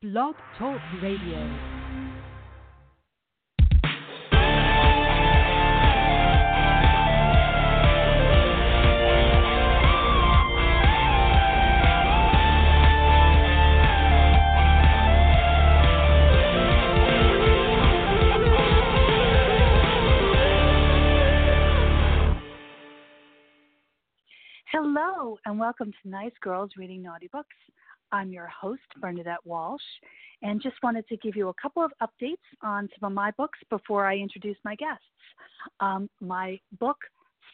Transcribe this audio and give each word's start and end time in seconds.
Blog 0.00 0.36
Talk 0.56 0.78
Radio. 1.02 1.58
Hello, 24.70 25.38
and 25.44 25.58
welcome 25.58 25.90
to 25.90 26.08
Nice 26.08 26.30
Girls 26.40 26.70
Reading 26.76 27.02
Naughty 27.02 27.26
Books. 27.32 27.48
I'm 28.12 28.32
your 28.32 28.46
host, 28.48 28.82
Bernadette 29.00 29.44
Walsh, 29.44 29.82
and 30.42 30.62
just 30.62 30.76
wanted 30.82 31.06
to 31.08 31.16
give 31.18 31.36
you 31.36 31.48
a 31.48 31.54
couple 31.60 31.84
of 31.84 31.92
updates 32.02 32.36
on 32.62 32.88
some 32.98 33.10
of 33.10 33.14
my 33.14 33.30
books 33.32 33.58
before 33.70 34.06
I 34.06 34.16
introduce 34.16 34.56
my 34.64 34.74
guests. 34.76 35.04
Um, 35.80 36.08
my 36.20 36.58
book, 36.78 36.96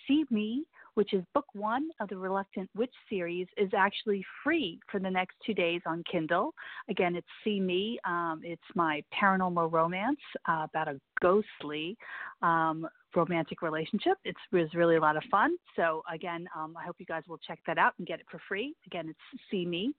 See 0.07 0.25
Me, 0.31 0.65
which 0.95 1.13
is 1.13 1.25
book 1.35 1.47
one 1.55 1.89
of 2.01 2.09
the 2.09 2.17
Reluctant 2.17 2.71
Witch 2.77 2.95
series, 3.09 3.47
is 3.57 3.71
actually 3.77 4.25
free 4.43 4.79
for 4.91 5.01
the 5.01 5.11
next 5.11 5.37
two 5.45 5.55
days 5.55 5.81
on 5.87 6.05
Kindle. 6.11 6.55
Again, 6.89 7.17
it's 7.17 7.27
See 7.43 7.59
Me. 7.59 7.99
Um, 8.07 8.41
it's 8.45 8.63
my 8.75 9.03
paranormal 9.21 9.73
romance 9.73 10.21
uh, 10.49 10.67
about 10.71 10.89
a 10.89 11.01
ghostly 11.21 11.97
um, 12.43 12.87
romantic 13.17 13.63
relationship. 13.63 14.19
It 14.25 14.37
was 14.53 14.69
really 14.75 14.97
a 14.97 15.01
lot 15.01 15.17
of 15.17 15.23
fun. 15.31 15.57
So 15.77 16.03
again, 16.13 16.47
um, 16.57 16.75
I 16.79 16.85
hope 16.85 16.97
you 16.99 17.07
guys 17.07 17.23
will 17.29 17.39
check 17.39 17.61
that 17.67 17.79
out 17.79 17.95
and 17.99 18.07
get 18.07 18.21
it 18.21 18.27
for 18.31 18.41
free. 18.49 18.75
Again, 18.87 19.09
it's 19.09 19.43
See 19.51 19.67
Me. 19.67 19.93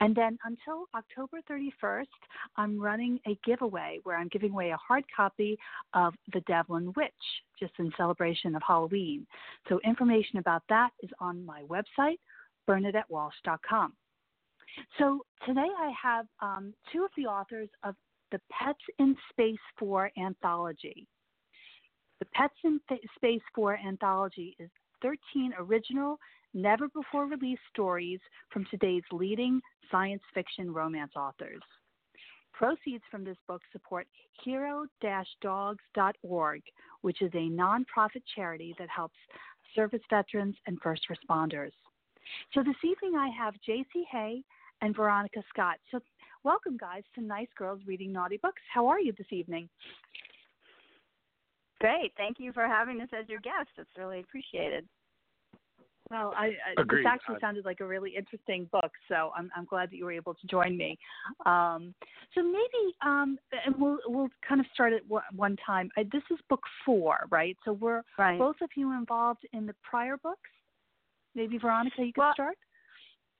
And 0.00 0.14
then 0.14 0.38
until 0.44 0.86
October 0.94 1.40
31st, 1.50 2.06
I'm 2.56 2.80
running 2.80 3.18
a 3.26 3.38
giveaway 3.44 4.00
where 4.04 4.16
I'm 4.16 4.28
giving 4.28 4.52
away 4.52 4.70
a 4.70 4.76
hard 4.76 5.04
copy 5.14 5.58
of 5.94 6.14
The 6.32 6.40
Devlin 6.42 6.92
Witch, 6.96 7.12
just 7.58 7.72
in 7.78 7.92
celebration 7.96 8.54
of 8.54 8.62
Halloween. 8.66 9.26
So 9.68 9.80
information 9.84 10.38
about 10.38 10.62
that 10.68 10.90
is 11.02 11.10
on 11.20 11.44
my 11.44 11.62
website, 11.62 12.18
BernadetteWalsh.com. 12.68 13.92
So 14.98 15.24
today 15.46 15.68
I 15.78 15.92
have 16.00 16.26
um, 16.40 16.72
two 16.92 17.04
of 17.04 17.10
the 17.16 17.26
authors 17.26 17.68
of 17.82 17.94
the 18.30 18.40
Pets 18.50 18.78
in 18.98 19.16
Space 19.30 19.58
4 19.78 20.10
anthology. 20.18 21.06
The 22.20 22.26
Pets 22.34 22.54
in 22.64 22.78
Space 23.16 23.40
4 23.54 23.78
anthology 23.78 24.54
is 24.58 24.68
13 25.00 25.54
original, 25.58 26.18
never 26.52 26.86
before 26.88 27.24
released 27.24 27.62
stories 27.72 28.20
from 28.50 28.66
today's 28.70 29.02
leading 29.10 29.62
science 29.90 30.20
fiction 30.34 30.70
romance 30.70 31.12
authors. 31.16 31.62
Proceeds 32.52 33.02
from 33.10 33.24
this 33.24 33.38
book 33.48 33.62
support 33.72 34.06
hero 34.44 34.84
dogs.org, 35.40 36.62
which 37.00 37.22
is 37.22 37.30
a 37.32 37.48
nonprofit 37.48 38.22
charity 38.36 38.74
that 38.78 38.90
helps 38.90 39.16
service 39.74 40.02
veterans 40.10 40.56
and 40.66 40.78
first 40.82 41.06
responders. 41.08 41.72
So 42.52 42.62
this 42.62 42.76
evening 42.84 43.14
I 43.16 43.30
have 43.30 43.54
JC 43.66 44.04
Hay 44.10 44.44
and 44.82 44.94
Veronica 44.94 45.42
Scott. 45.48 45.78
So 45.90 46.00
welcome 46.44 46.76
guys 46.76 47.04
to 47.14 47.22
Nice 47.22 47.48
Girls 47.56 47.80
Reading 47.86 48.12
Naughty 48.12 48.36
Books. 48.36 48.60
How 48.70 48.86
are 48.88 49.00
you 49.00 49.14
this 49.16 49.32
evening? 49.32 49.70
Great. 51.80 52.12
Thank 52.16 52.38
you 52.38 52.52
for 52.52 52.66
having 52.66 53.00
us 53.00 53.08
as 53.18 53.28
your 53.28 53.40
guest. 53.40 53.70
It's 53.78 53.90
really 53.96 54.20
appreciated. 54.20 54.86
Well, 56.10 56.34
I, 56.36 56.46
I 56.46 56.82
this 56.90 57.06
actually 57.06 57.36
sounded 57.40 57.64
like 57.64 57.78
a 57.78 57.86
really 57.86 58.16
interesting 58.16 58.68
book, 58.72 58.90
so 59.08 59.30
I'm 59.36 59.48
I'm 59.56 59.64
glad 59.64 59.90
that 59.90 59.96
you 59.96 60.04
were 60.04 60.12
able 60.12 60.34
to 60.34 60.46
join 60.48 60.76
me. 60.76 60.98
Um, 61.46 61.94
so 62.34 62.42
maybe, 62.42 62.96
um, 63.00 63.38
and 63.64 63.76
we'll 63.78 63.98
we'll 64.06 64.28
kind 64.46 64.60
of 64.60 64.66
start 64.74 64.92
at 64.92 65.02
one 65.36 65.56
time. 65.64 65.88
I, 65.96 66.02
this 66.12 66.22
is 66.32 66.38
book 66.48 66.62
four, 66.84 67.28
right? 67.30 67.56
So 67.64 67.74
we're 67.74 68.02
right. 68.18 68.38
both 68.40 68.56
of 68.60 68.70
you 68.74 68.92
involved 68.92 69.46
in 69.52 69.66
the 69.66 69.74
prior 69.88 70.16
books. 70.16 70.50
Maybe 71.36 71.58
Veronica, 71.58 72.02
you 72.02 72.12
could 72.12 72.20
well, 72.20 72.32
start. 72.32 72.56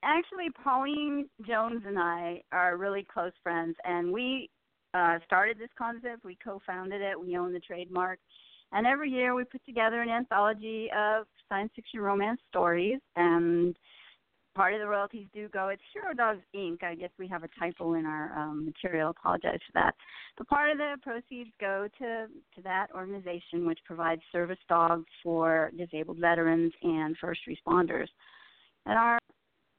Actually, 0.04 0.46
Pauline 0.62 1.28
Jones 1.44 1.82
and 1.84 1.98
I 1.98 2.40
are 2.52 2.76
really 2.76 3.04
close 3.12 3.32
friends, 3.42 3.74
and 3.84 4.12
we 4.12 4.48
uh, 4.94 5.18
started 5.24 5.58
this 5.58 5.70
concept. 5.76 6.24
We 6.24 6.38
co-founded 6.42 7.00
it. 7.00 7.18
We 7.18 7.36
own 7.36 7.52
the 7.52 7.60
trademark, 7.60 8.18
and 8.72 8.86
every 8.86 9.10
year 9.10 9.34
we 9.34 9.44
put 9.44 9.64
together 9.64 10.02
an 10.02 10.08
anthology 10.08 10.90
of 10.96 11.26
science 11.48 11.72
fiction 11.74 12.00
romance 12.00 12.40
stories. 12.48 13.00
And 13.16 13.76
part 14.54 14.74
of 14.74 14.80
the 14.80 14.86
royalties 14.86 15.26
do 15.32 15.48
go. 15.48 15.68
It's 15.68 15.82
Hero 15.92 16.12
Dogs 16.14 16.42
Inc. 16.54 16.82
I 16.82 16.94
guess 16.94 17.10
we 17.18 17.28
have 17.28 17.44
a 17.44 17.48
typo 17.58 17.94
in 17.94 18.06
our 18.06 18.36
um, 18.36 18.66
material. 18.66 19.10
Apologize 19.10 19.58
for 19.66 19.72
that. 19.74 19.94
But 20.36 20.48
part 20.48 20.70
of 20.70 20.78
the 20.78 20.96
proceeds 21.02 21.50
go 21.60 21.88
to 21.98 22.26
to 22.56 22.62
that 22.62 22.88
organization, 22.94 23.66
which 23.66 23.78
provides 23.84 24.22
service 24.32 24.58
dogs 24.68 25.06
for 25.22 25.70
disabled 25.76 26.18
veterans 26.18 26.72
and 26.82 27.16
first 27.18 27.40
responders. 27.48 28.08
And 28.86 28.98
our 28.98 29.18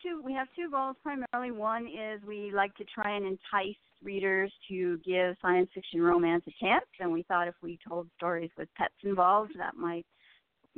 two 0.02 0.22
we 0.24 0.34
have 0.34 0.48
two 0.56 0.70
goals 0.72 0.96
primarily. 1.04 1.52
One 1.52 1.86
is 1.88 2.22
we 2.26 2.52
like 2.54 2.76
to 2.76 2.86
try 2.86 3.16
and 3.16 3.26
entice 3.26 3.76
readers 4.04 4.52
to 4.70 4.98
give 5.06 5.36
science 5.42 5.70
fiction 5.74 6.02
romance 6.02 6.44
a 6.48 6.64
chance, 6.64 6.86
and 7.00 7.12
we 7.12 7.24
thought 7.24 7.48
if 7.48 7.56
we 7.62 7.80
told 7.88 8.08
stories 8.18 8.52
with 8.58 8.70
pets 8.78 8.94
involved, 9.04 9.52
that 9.58 9.76
might 9.76 10.06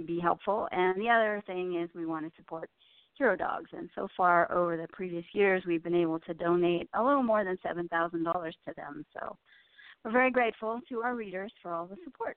be 0.06 0.19
helpful. 0.19 0.67
And 0.72 1.00
the 1.00 1.09
other 1.09 1.41
thing 1.45 1.81
is 1.81 1.89
we 1.95 2.06
want 2.06 2.25
to 2.25 2.31
support 2.35 2.69
hero 3.17 3.35
dogs, 3.35 3.69
and 3.73 3.89
so 3.94 4.07
far 4.17 4.51
over 4.51 4.75
the 4.75 4.88
previous 4.91 5.25
years, 5.34 5.63
we've 5.67 5.84
been 5.84 5.95
able 5.95 6.19
to 6.22 6.34
donate 6.34 6.89
a 6.95 7.03
little 7.03 7.23
more 7.23 7.44
than 7.44 7.57
seven 7.61 7.88
thousand 7.88 8.23
dollars 8.23 8.56
to 8.67 8.73
them. 8.75 9.06
So 9.13 9.38
we're 10.03 10.11
very 10.11 10.31
grateful 10.31 10.79
to 10.90 11.01
our 11.01 11.16
readers 11.16 11.51
for 11.61 11.72
all 11.72 11.85
the 11.85 11.97
support. 12.03 12.35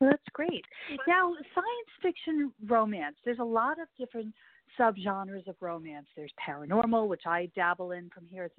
That's 0.00 0.22
great. 0.32 0.64
Now, 1.06 1.34
science 1.54 1.90
fiction 2.02 2.52
romance, 2.66 3.16
there's 3.24 3.38
a 3.38 3.44
lot 3.44 3.78
of 3.78 3.86
different 3.98 4.34
subgenres 4.78 5.46
of 5.46 5.56
romance. 5.60 6.06
There's 6.16 6.32
paranormal, 6.46 7.08
which 7.08 7.26
I 7.26 7.50
dabble 7.54 7.92
in 7.92 8.08
from 8.08 8.24
here 8.30 8.50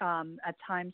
um, 0.00 0.38
at 0.46 0.54
times. 0.66 0.92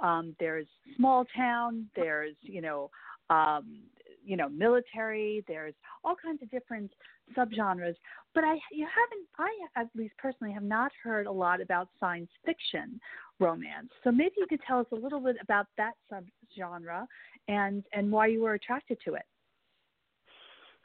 Um, 0.00 0.34
there's 0.40 0.66
small 0.96 1.24
town. 1.36 1.86
There's 1.94 2.34
you 2.40 2.62
know 2.62 2.90
um, 3.30 3.80
you 4.24 4.36
know 4.36 4.48
military. 4.48 5.44
There's 5.46 5.74
all 6.04 6.16
kinds 6.16 6.42
of 6.42 6.50
different 6.50 6.90
subgenres. 7.36 7.94
But 8.34 8.44
I 8.44 8.54
you 8.72 8.86
haven't 8.86 9.28
I 9.38 9.80
at 9.80 9.88
least 9.94 10.14
personally 10.18 10.52
have 10.52 10.62
not 10.62 10.90
heard 11.02 11.26
a 11.26 11.32
lot 11.32 11.60
about 11.60 11.88
science 12.00 12.30
fiction 12.44 12.98
romance. 13.40 13.90
So 14.02 14.10
maybe 14.10 14.34
you 14.38 14.46
could 14.48 14.60
tell 14.66 14.80
us 14.80 14.86
a 14.92 14.96
little 14.96 15.20
bit 15.20 15.36
about 15.42 15.66
that 15.76 15.92
subgenre 16.10 17.06
and 17.48 17.84
and 17.92 18.10
why 18.10 18.28
you 18.28 18.42
were 18.42 18.54
attracted 18.54 18.98
to 19.04 19.14
it. 19.14 19.24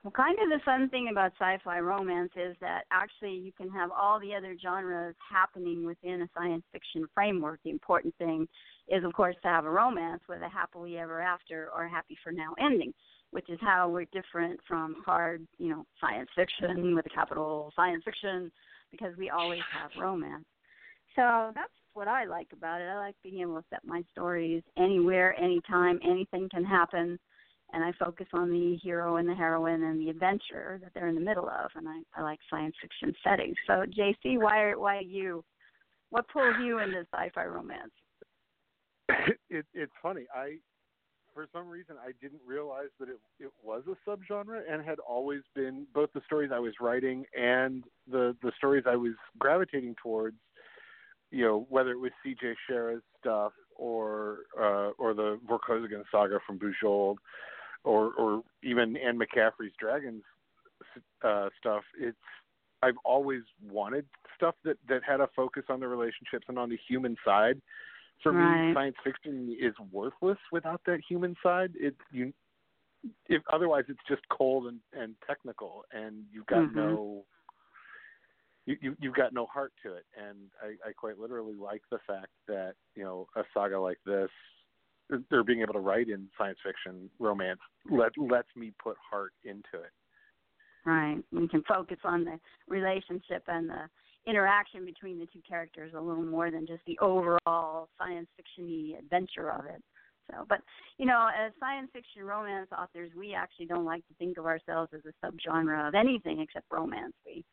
Well, 0.03 0.11
kind 0.11 0.37
of 0.39 0.47
the 0.49 0.63
fun 0.63 0.87
thing 0.87 1.09
about 1.11 1.33
sci-fi 1.37 1.79
romance 1.79 2.31
is 2.37 2.55
that 2.61 2.83
actually 2.89 3.33
you 3.33 3.51
can 3.51 3.69
have 3.71 3.91
all 3.91 4.17
the 4.19 4.33
other 4.33 4.55
genres 4.61 5.15
happening 5.29 5.85
within 5.85 6.21
a 6.21 6.29
science 6.33 6.63
fiction 6.71 7.05
framework. 7.13 7.59
The 7.65 7.71
important 7.71 8.15
thing 8.17 8.47
is, 8.87 9.03
of 9.03 9.11
course, 9.11 9.35
to 9.41 9.49
have 9.49 9.65
a 9.65 9.69
romance 9.69 10.21
with 10.29 10.41
a 10.41 10.47
happily 10.47 10.97
ever 10.97 11.19
after 11.19 11.69
or 11.75 11.85
happy 11.87 12.17
for 12.23 12.31
now 12.31 12.53
ending, 12.57 12.93
which 13.31 13.49
is 13.49 13.59
how 13.61 13.89
we're 13.89 14.05
different 14.13 14.61
from 14.65 14.95
hard, 15.05 15.45
you 15.57 15.69
know, 15.69 15.85
science 15.99 16.29
fiction 16.33 16.95
with 16.95 17.05
a 17.05 17.09
capital 17.09 17.73
science 17.75 18.03
fiction, 18.05 18.49
because 18.91 19.17
we 19.17 19.29
always 19.29 19.61
have 19.73 19.91
romance. 20.01 20.45
So 21.15 21.51
that's 21.53 21.73
what 21.93 22.07
I 22.07 22.23
like 22.23 22.47
about 22.53 22.79
it. 22.79 22.85
I 22.85 22.97
like 22.97 23.15
being 23.21 23.41
able 23.41 23.57
to 23.57 23.65
set 23.69 23.83
my 23.83 24.01
stories 24.13 24.63
anywhere, 24.77 25.37
anytime, 25.37 25.99
anything 26.03 26.47
can 26.49 26.63
happen 26.63 27.19
and 27.73 27.83
I 27.83 27.91
focus 28.03 28.27
on 28.33 28.49
the 28.49 28.77
hero 28.81 29.17
and 29.17 29.27
the 29.27 29.35
heroine 29.35 29.83
and 29.83 29.99
the 29.99 30.09
adventure 30.09 30.79
that 30.81 30.91
they're 30.93 31.07
in 31.07 31.15
the 31.15 31.21
middle 31.21 31.49
of, 31.49 31.71
and 31.75 31.87
I, 31.87 32.01
I 32.15 32.23
like 32.23 32.39
science 32.49 32.75
fiction 32.81 33.13
settings. 33.23 33.55
So, 33.67 33.83
JC, 33.97 34.39
why 34.41 34.61
are, 34.61 34.79
why 34.79 35.01
you? 35.01 35.43
What 36.09 36.27
pulls 36.29 36.55
you 36.63 36.79
into 36.79 37.05
sci-fi 37.13 37.45
romance? 37.45 37.91
It, 39.51 39.65
it's 39.73 39.91
funny. 40.03 40.25
I, 40.33 40.57
for 41.33 41.47
some 41.51 41.67
reason, 41.67 41.95
I 41.99 42.11
didn't 42.21 42.41
realize 42.45 42.89
that 42.99 43.09
it 43.09 43.19
it 43.39 43.51
was 43.63 43.83
a 43.87 44.09
subgenre, 44.09 44.61
and 44.71 44.83
had 44.85 44.99
always 44.99 45.41
been 45.55 45.87
both 45.93 46.09
the 46.13 46.21
stories 46.25 46.51
I 46.53 46.59
was 46.59 46.73
writing 46.79 47.25
and 47.35 47.83
the 48.09 48.35
the 48.43 48.51
stories 48.57 48.83
I 48.87 48.95
was 48.95 49.13
gravitating 49.39 49.95
towards. 50.01 50.37
You 51.31 51.45
know, 51.45 51.67
whether 51.69 51.91
it 51.91 51.99
was 51.99 52.11
C.J. 52.23 52.55
Cherryh's 52.67 53.03
stuff 53.19 53.53
or 53.75 54.39
uh, 54.59 54.91
or 54.97 55.13
the 55.13 55.39
Vorkosigan 55.47 56.03
saga 56.11 56.39
from 56.45 56.59
Bujold, 56.59 57.17
or 57.83 58.13
or 58.13 58.43
even 58.63 58.97
Anne 58.97 59.19
McCaffrey's 59.19 59.73
Dragons 59.79 60.23
uh, 61.23 61.49
stuff. 61.59 61.83
It's 61.99 62.17
I've 62.81 62.97
always 63.03 63.41
wanted 63.69 64.05
stuff 64.35 64.55
that 64.63 64.77
that 64.87 65.01
had 65.07 65.21
a 65.21 65.29
focus 65.35 65.63
on 65.69 65.79
the 65.79 65.87
relationships 65.87 66.45
and 66.47 66.57
on 66.57 66.69
the 66.69 66.79
human 66.87 67.15
side. 67.25 67.61
For 68.23 68.33
right. 68.33 68.67
me, 68.67 68.73
science 68.73 68.95
fiction 69.03 69.55
is 69.59 69.73
worthless 69.91 70.37
without 70.51 70.81
that 70.85 70.99
human 71.07 71.35
side. 71.41 71.71
It 71.75 71.95
you 72.11 72.33
if 73.27 73.41
otherwise 73.51 73.85
it's 73.87 73.99
just 74.07 74.21
cold 74.29 74.67
and 74.67 74.79
and 74.93 75.15
technical 75.25 75.85
and 75.93 76.23
you've 76.33 76.47
got 76.47 76.59
mm-hmm. 76.59 76.79
no 76.79 77.23
you, 78.65 78.77
you 78.81 78.95
you've 78.99 79.15
got 79.15 79.33
no 79.33 79.45
heart 79.47 79.73
to 79.83 79.93
it, 79.93 80.05
and 80.15 80.37
I, 80.61 80.89
I 80.89 80.93
quite 80.93 81.17
literally 81.17 81.55
like 81.55 81.81
the 81.91 81.99
fact 82.05 82.31
that 82.47 82.73
you 82.95 83.03
know 83.03 83.27
a 83.35 83.41
saga 83.53 83.79
like 83.79 83.99
this, 84.05 84.29
they're 85.29 85.43
being 85.43 85.61
able 85.61 85.73
to 85.73 85.79
write 85.79 86.09
in 86.09 86.27
science 86.37 86.59
fiction 86.63 87.09
romance 87.19 87.59
let 87.89 88.11
lets 88.17 88.49
me 88.55 88.71
put 88.81 88.97
heart 89.09 89.33
into 89.43 89.83
it. 89.83 89.91
Right, 90.85 91.17
we 91.31 91.47
can 91.47 91.63
focus 91.63 91.97
on 92.03 92.23
the 92.23 92.39
relationship 92.67 93.43
and 93.47 93.69
the 93.69 93.89
interaction 94.27 94.85
between 94.85 95.19
the 95.19 95.25
two 95.27 95.41
characters 95.47 95.93
a 95.95 96.01
little 96.01 96.23
more 96.23 96.51
than 96.51 96.67
just 96.67 96.81
the 96.85 96.97
overall 96.99 97.89
science 97.97 98.27
fictiony 98.39 98.97
adventure 98.97 99.51
of 99.51 99.65
it. 99.65 99.81
So, 100.29 100.45
but 100.47 100.59
you 100.97 101.05
know, 101.05 101.27
as 101.27 101.51
science 101.59 101.89
fiction 101.91 102.23
romance 102.23 102.69
authors, 102.77 103.11
we 103.17 103.33
actually 103.33 103.65
don't 103.65 103.85
like 103.85 104.07
to 104.07 104.13
think 104.19 104.37
of 104.37 104.45
ourselves 104.45 104.91
as 104.93 105.01
a 105.05 105.25
subgenre 105.25 105.87
of 105.87 105.95
anything 105.95 106.39
except 106.39 106.65
romance. 106.71 107.13
We 107.25 107.43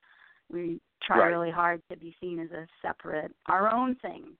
we 0.50 0.80
try 1.02 1.18
right. 1.18 1.26
really 1.28 1.50
hard 1.50 1.82
to 1.90 1.96
be 1.96 2.14
seen 2.20 2.38
as 2.38 2.50
a 2.50 2.66
separate, 2.80 3.32
our 3.46 3.72
own 3.72 3.96
thing. 3.96 4.34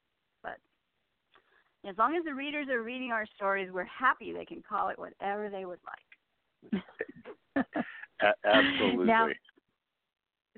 But 1.86 1.92
as 1.92 1.98
long 1.98 2.16
as 2.16 2.24
the 2.24 2.34
readers 2.34 2.66
are 2.68 2.82
reading 2.82 3.12
our 3.12 3.26
stories, 3.36 3.70
we're 3.72 3.84
happy 3.84 4.32
they 4.32 4.44
can 4.44 4.60
call 4.68 4.88
it 4.88 4.98
whatever 4.98 5.48
they 5.48 5.64
would 5.64 5.78
like. 6.74 7.64
absolutely. 8.44 9.06
Now, 9.06 9.28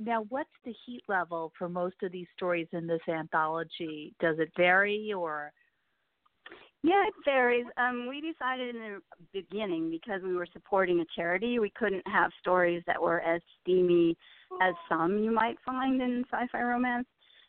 now, 0.01 0.25
what's 0.31 0.49
the 0.65 0.73
heat 0.87 1.03
level 1.07 1.53
for 1.59 1.69
most 1.69 1.97
of 2.03 2.13
these 2.13 2.29
stories 2.35 2.69
in 2.73 2.87
this 2.87 3.01
anthology? 3.09 4.15
Does 4.21 4.39
it 4.39 4.51
vary, 4.57 5.13
or 5.13 5.53
yeah, 6.83 7.07
it 7.07 7.15
varies. 7.27 7.67
Um, 7.77 8.07
we 8.09 8.23
decided 8.23 8.75
in 8.75 8.81
the 8.81 9.01
beginning 9.35 9.91
because 9.91 10.23
we 10.23 10.35
were 10.35 10.47
supporting 10.53 11.01
a 11.01 11.05
charity, 11.15 11.59
we 11.59 11.73
couldn't 11.77 12.07
have 12.07 12.31
stories 12.41 12.83
that 12.87 13.03
were 13.03 13.21
as 13.21 13.43
steamy 13.61 14.17
as 14.63 14.75
some 14.89 15.19
you 15.19 15.31
might 15.31 15.59
find 15.67 16.01
in 16.01 16.25
sci-fi 16.31 16.63
romance. 16.63 17.07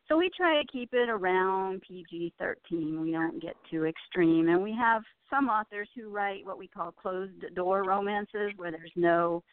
So 0.09 0.17
we 0.17 0.31
try 0.35 0.59
to 0.59 0.67
keep 0.67 0.89
it 0.93 1.07
around 1.07 1.83
PG-13. 1.87 2.99
We 2.99 3.11
don't 3.11 3.39
get 3.39 3.55
too 3.69 3.85
extreme, 3.85 4.49
and 4.49 4.63
we 4.63 4.73
have 4.73 5.03
some 5.29 5.49
authors 5.49 5.87
who 5.95 6.09
write 6.09 6.43
what 6.43 6.57
we 6.57 6.67
call 6.67 6.91
closed-door 6.91 7.83
romances, 7.83 8.51
where 8.57 8.71
there's 8.71 8.91
no 8.95 9.43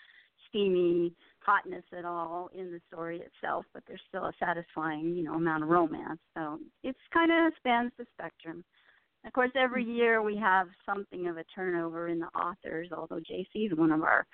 steamy 0.48 1.12
hotness 1.40 1.84
at 1.96 2.06
all 2.06 2.48
in 2.54 2.72
the 2.72 2.80
story 2.90 3.20
itself, 3.20 3.66
but 3.74 3.82
there's 3.86 4.00
still 4.08 4.24
a 4.24 4.32
satisfying, 4.38 5.14
you 5.14 5.24
know, 5.24 5.34
amount 5.34 5.62
of 5.62 5.68
romance. 5.68 6.20
So 6.34 6.58
it's 6.82 6.98
kind 7.12 7.30
of 7.30 7.52
spans 7.58 7.92
the 7.98 8.06
spectrum. 8.18 8.64
Of 9.26 9.32
course, 9.34 9.50
every 9.56 9.84
Mm-hmm. 9.84 9.94
year 9.96 10.22
we 10.22 10.36
have 10.36 10.68
something 10.86 11.26
of 11.26 11.36
a 11.36 11.44
turnover 11.54 12.08
in 12.08 12.18
the 12.18 12.28
authors. 12.28 12.88
Although 12.96 13.20
JC 13.20 13.70
is 13.70 13.76
one 13.76 13.92
of 13.92 14.02
our 14.02 14.26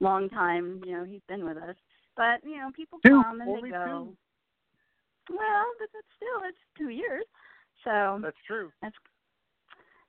long 0.00 0.28
time, 0.30 0.80
you 0.86 0.92
know, 0.92 1.04
he's 1.04 1.22
been 1.28 1.44
with 1.44 1.58
us. 1.58 1.76
But 2.16 2.42
you 2.44 2.56
know, 2.56 2.70
people 2.74 2.98
come 3.06 3.40
and 3.42 3.54
they 3.62 3.68
go. 3.68 4.14
Two. 5.26 5.36
Well, 5.36 5.66
but 5.78 5.88
it's 5.94 6.08
still 6.16 6.48
it's 6.48 6.58
two 6.78 6.90
years. 6.90 7.24
So 7.84 8.18
That's 8.22 8.36
true. 8.46 8.70
that's 8.82 8.96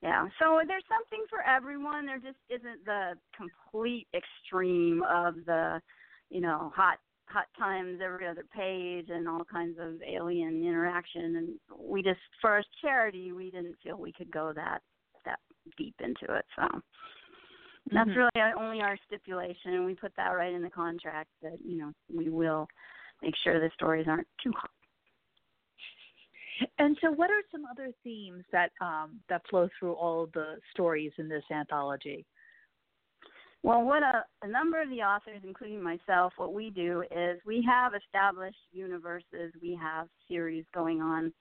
yeah. 0.02 0.28
So 0.40 0.62
there's 0.68 0.86
something 0.88 1.26
for 1.30 1.42
everyone. 1.42 2.06
There 2.06 2.20
just 2.20 2.38
isn't 2.50 2.86
the 2.86 3.14
complete 3.36 4.08
extreme 4.14 5.04
of 5.10 5.36
the, 5.46 5.82
you 6.30 6.40
know, 6.40 6.72
hot 6.76 7.00
hot 7.28 7.48
times 7.58 8.00
every 8.04 8.26
other 8.26 8.46
page 8.56 9.10
and 9.10 9.28
all 9.28 9.44
kinds 9.44 9.78
of 9.80 10.02
alien 10.08 10.64
interaction 10.66 11.36
and 11.36 11.50
we 11.78 12.02
just 12.02 12.20
for 12.40 12.60
a 12.60 12.64
charity 12.82 13.34
we 13.34 13.52
didn't 13.52 13.76
feel 13.84 13.98
we 13.98 14.14
could 14.14 14.32
go 14.32 14.54
that 14.56 14.82
that 15.26 15.40
deep 15.78 15.96
into 16.00 16.34
it 16.34 16.46
so 16.56 16.82
that's 17.92 18.10
Mhm. 18.10 18.16
really 18.16 18.54
only 18.58 18.82
our 18.82 18.96
stipulation 19.06 19.74
and 19.74 19.86
we 19.86 19.94
put 19.94 20.16
that 20.16 20.30
right 20.30 20.54
in 20.54 20.62
the 20.62 20.70
contract 20.70 21.30
that 21.42 21.60
you 21.60 21.78
know 21.78 21.94
we 22.10 22.30
will 22.30 22.66
make 23.22 23.36
sure 23.44 23.60
the 23.60 23.70
stories 23.72 24.08
aren't 24.08 24.28
too 24.42 24.54
hot 24.54 24.72
and 26.80 26.98
so 27.02 27.12
what 27.12 27.30
are 27.30 27.42
some 27.52 27.66
other 27.70 27.92
themes 28.04 28.44
that 28.52 28.72
um, 28.82 29.20
that 29.30 29.42
flow 29.50 29.70
through 29.80 29.94
all 29.94 30.28
the 30.34 30.56
stories 30.72 31.12
in 31.18 31.28
this 31.28 31.44
anthology? 31.52 32.26
Well, 33.64 33.84
what 33.84 34.04
a, 34.04 34.24
a 34.44 34.48
number 34.48 34.82
of 34.82 34.90
the 34.90 35.02
authors, 35.02 35.42
including 35.44 35.82
myself, 35.82 36.34
what 36.38 36.54
we 36.54 36.70
do 36.70 37.04
is 37.12 37.40
we 37.46 37.66
have 37.68 37.94
established 37.96 38.58
universes, 38.72 39.52
we 39.62 39.78
have 39.82 40.08
series 40.28 40.64
going 40.74 41.02
on. 41.02 41.34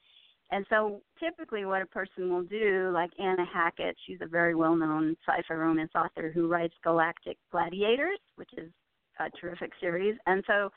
And 0.50 0.64
so 0.70 1.02
typically 1.20 1.64
what 1.64 1.82
a 1.82 1.86
person 1.86 2.30
will 2.30 2.44
do, 2.44 2.90
like 2.94 3.10
Anna 3.18 3.44
Hackett, 3.52 3.96
she's 4.06 4.20
a 4.22 4.26
very 4.26 4.54
well 4.54 4.76
known 4.76 5.16
sci 5.26 5.42
fi 5.46 5.54
romance 5.54 5.90
author 5.94 6.30
who 6.32 6.48
writes 6.48 6.74
Galactic 6.82 7.36
Gladiators, 7.50 8.20
which 8.36 8.50
is 8.56 8.70
a 9.18 9.28
terrific 9.40 9.72
series. 9.80 10.16
And 10.26 10.42
so 10.46 10.70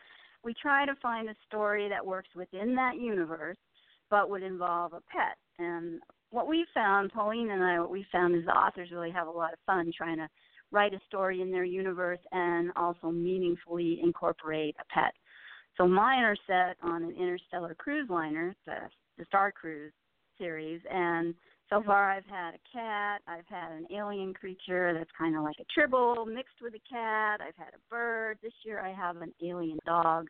we 0.44 0.54
try 0.62 0.86
to 0.86 0.96
find 1.02 1.30
a 1.30 1.36
story 1.48 1.88
that 1.90 2.06
works 2.06 2.30
within 2.36 2.76
that 2.76 2.98
universe 3.00 3.58
but 4.10 4.30
would 4.30 4.44
involve 4.44 4.94
a 4.94 5.02
pet. 5.02 5.38
And 5.58 6.00
what 6.32 6.48
we 6.48 6.66
found, 6.74 7.12
Pauline 7.12 7.52
and 7.52 7.64
I, 7.64 7.80
what 7.80 7.92
we 7.92 8.06
found 8.12 8.36
is 8.36 8.46
the 8.46 8.52
authors 8.52 8.92
really 8.92 9.12
have 9.12 9.28
a 9.28 9.32
lot 9.32 9.54
of 9.54 9.60
fun 9.66 9.92
trying 9.96 10.18
to 10.18 10.28
write 10.72 10.94
a 10.94 11.00
story 11.08 11.42
in 11.42 11.52
their 11.52 11.64
universe 11.64 12.20
and 12.32 12.72
also 12.76 13.12
meaningfully 13.12 14.00
incorporate 14.04 14.76
a 14.80 14.94
pet. 14.94 15.14
So 15.78 15.88
mine 15.88 16.24
are 16.24 16.36
set 16.46 16.78
on 16.84 17.04
an 17.04 17.16
interstellar 17.20 17.76
cruise 17.76 18.10
liner, 18.10 18.56
the, 18.66 18.76
the 19.18 19.26
Star 19.26 19.52
Cruise 19.52 19.94
series, 20.38 20.82
and 20.92 21.34
so 21.70 21.84
far 21.86 22.12
I've 22.12 22.26
had 22.26 22.56
a 22.56 22.78
cat, 22.78 23.22
I've 23.28 23.48
had 23.48 23.72
an 23.72 23.86
alien 23.96 24.34
creature 24.34 24.94
that's 24.98 25.10
kind 25.18 25.36
of 25.36 25.44
like 25.44 25.58
a 25.60 25.66
tribble 25.72 26.26
mixed 26.26 26.62
with 26.62 26.74
a 26.74 26.82
cat, 26.90 27.42
I've 27.42 27.56
had 27.56 27.74
a 27.76 27.90
bird. 27.90 28.40
This 28.42 28.54
year 28.66 28.80
I 28.84 28.92
have 28.92 29.18
an 29.18 29.32
alien 29.44 29.78
dog. 29.86 30.28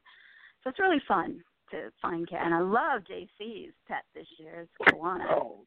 So 0.63 0.69
it's 0.69 0.79
really 0.79 1.01
fun 1.07 1.41
to 1.71 1.91
find 2.01 2.27
cat, 2.29 2.41
and 2.43 2.53
I 2.53 2.59
love 2.59 3.03
JC's 3.09 3.73
pet 3.87 4.03
this 4.13 4.27
year. 4.37 4.67
It's 4.67 4.93
Kawana. 4.93 5.25
Oh, 5.29 5.65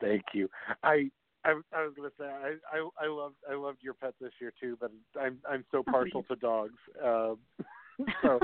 thank 0.00 0.22
you. 0.32 0.48
I 0.82 1.10
I, 1.44 1.52
I 1.74 1.84
was 1.84 1.94
going 1.96 2.10
to 2.10 2.16
say 2.18 2.24
I, 2.24 2.76
I 2.76 3.06
I 3.06 3.08
loved 3.08 3.36
I 3.50 3.54
loved 3.54 3.78
your 3.82 3.94
pet 3.94 4.14
this 4.20 4.32
year 4.40 4.52
too, 4.60 4.76
but 4.80 4.90
I'm 5.20 5.38
I'm 5.48 5.64
so 5.70 5.78
Oh, 5.86 5.90
partial 5.90 6.22
to 6.24 6.36
dogs. 6.36 6.78
Um, 7.04 7.38
so 8.22 8.40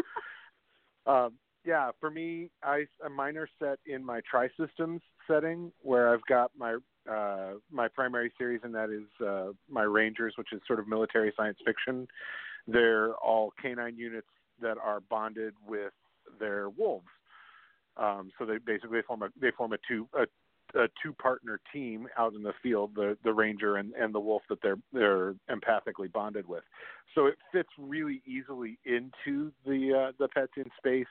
um, 1.10 1.32
yeah, 1.64 1.90
for 2.00 2.10
me, 2.10 2.50
I 2.62 2.86
mine 3.10 3.36
are 3.36 3.48
set 3.58 3.78
in 3.86 4.04
my 4.04 4.20
tri-systems 4.30 5.02
setting 5.26 5.72
where 5.82 6.12
I've 6.12 6.24
got 6.28 6.52
my 6.56 6.76
uh, 7.10 7.54
my 7.70 7.88
primary 7.88 8.32
series, 8.38 8.60
and 8.62 8.74
that 8.74 8.90
is 8.90 9.26
uh, 9.26 9.52
my 9.68 9.82
Rangers, 9.82 10.34
which 10.38 10.52
is 10.52 10.60
sort 10.66 10.78
of 10.78 10.88
military 10.88 11.32
science 11.36 11.58
fiction. 11.64 12.06
They're 12.66 13.14
all 13.14 13.52
canine 13.60 13.96
units 13.96 14.28
that 14.60 14.78
are 14.78 15.00
bonded 15.00 15.54
with. 15.66 15.92
Um, 18.06 18.30
so 18.38 18.44
they 18.44 18.58
basically 18.58 19.00
form 19.06 19.22
a 19.22 19.28
they 19.40 19.50
form 19.56 19.72
a 19.72 19.78
two 19.88 20.08
a, 20.14 20.22
a 20.78 20.88
two 21.02 21.12
partner 21.14 21.60
team 21.72 22.06
out 22.18 22.34
in 22.34 22.42
the 22.42 22.52
field, 22.62 22.92
the 22.94 23.16
the 23.24 23.32
ranger 23.32 23.76
and, 23.76 23.92
and 23.94 24.14
the 24.14 24.20
wolf 24.20 24.42
that 24.48 24.58
they're 24.62 24.78
they're 24.92 25.34
empathically 25.50 26.10
bonded 26.12 26.46
with. 26.46 26.64
So 27.14 27.26
it 27.26 27.36
fits 27.52 27.68
really 27.78 28.22
easily 28.26 28.78
into 28.84 29.52
the 29.64 30.08
uh, 30.08 30.12
the 30.18 30.28
pets 30.28 30.52
in 30.56 30.64
space 30.78 31.06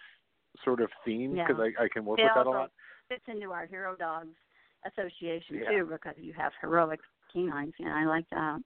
sort 0.63 0.81
of 0.81 0.89
theme 1.03 1.35
Yeah. 1.35 1.47
because 1.47 1.61
I, 1.79 1.83
I 1.83 1.87
can 1.91 2.05
work 2.05 2.19
It 2.19 2.23
with 2.23 2.31
that 2.35 2.47
a 2.47 2.49
lot. 2.49 2.71
fits 3.09 3.23
into 3.27 3.51
our 3.51 3.65
Hero 3.65 3.95
Dogs 3.95 4.35
Association 4.85 5.61
Yeah. 5.61 5.69
too 5.71 5.89
because 5.91 6.15
you 6.17 6.33
have 6.33 6.51
heroic 6.61 6.99
canines, 7.31 7.73
and 7.79 7.89
I 7.89 8.05
like 8.05 8.29
that. 8.31 8.59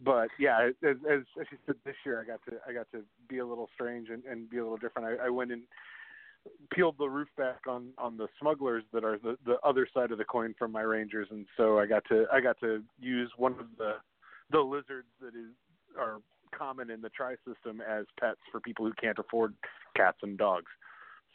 but 0.00 0.28
yeah, 0.38 0.68
as, 0.68 0.74
as 0.84 1.22
as 1.40 1.46
you 1.50 1.58
said, 1.66 1.76
this 1.84 1.94
year 2.04 2.20
I 2.20 2.24
got 2.24 2.40
to 2.48 2.58
I 2.68 2.72
got 2.72 2.90
to 2.92 3.04
be 3.28 3.38
a 3.38 3.46
little 3.46 3.68
strange 3.74 4.10
and, 4.10 4.22
and 4.24 4.50
be 4.50 4.58
a 4.58 4.62
little 4.62 4.76
different. 4.76 5.20
I, 5.20 5.26
I 5.26 5.30
went 5.30 5.52
and 5.52 5.62
peeled 6.74 6.96
the 6.98 7.08
roof 7.08 7.28
back 7.36 7.66
on 7.68 7.88
on 7.98 8.16
the 8.16 8.28
smugglers 8.40 8.84
that 8.92 9.04
are 9.04 9.18
the 9.18 9.36
the 9.44 9.56
other 9.64 9.88
side 9.92 10.12
of 10.12 10.18
the 10.18 10.24
coin 10.24 10.54
from 10.58 10.72
my 10.72 10.82
rangers, 10.82 11.28
and 11.30 11.46
so 11.56 11.78
I 11.78 11.86
got 11.86 12.04
to 12.08 12.26
I 12.32 12.40
got 12.40 12.58
to 12.60 12.82
use 13.00 13.30
one 13.36 13.52
of 13.52 13.66
the 13.78 13.94
the 14.50 14.60
lizards 14.60 15.08
that 15.20 15.34
is 15.34 15.52
are 15.98 16.20
common 16.56 16.90
in 16.90 17.00
the 17.00 17.08
tri 17.10 17.34
system 17.46 17.80
as 17.80 18.06
pets 18.20 18.40
for 18.50 18.60
people 18.60 18.84
who 18.84 18.92
can't 19.00 19.18
afford 19.18 19.54
cats 19.96 20.18
and 20.22 20.38
dogs. 20.38 20.70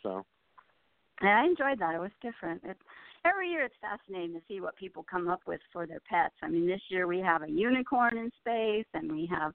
So 0.03 0.25
And 1.19 1.29
I 1.29 1.45
enjoyed 1.45 1.79
that. 1.79 1.95
It 1.95 1.99
was 1.99 2.11
different. 2.21 2.63
It, 2.63 2.77
every 3.25 3.49
year 3.49 3.63
it's 3.63 3.75
fascinating 3.81 4.33
to 4.33 4.41
see 4.47 4.61
what 4.61 4.75
people 4.75 5.05
come 5.09 5.27
up 5.27 5.41
with 5.45 5.61
for 5.71 5.85
their 5.85 6.01
pets. 6.09 6.35
I 6.41 6.47
mean, 6.47 6.67
this 6.67 6.81
year 6.89 7.07
we 7.07 7.19
have 7.19 7.43
a 7.43 7.49
unicorn 7.49 8.17
in 8.17 8.31
space, 8.39 8.87
and 8.93 9.11
we 9.11 9.29
have, 9.31 9.53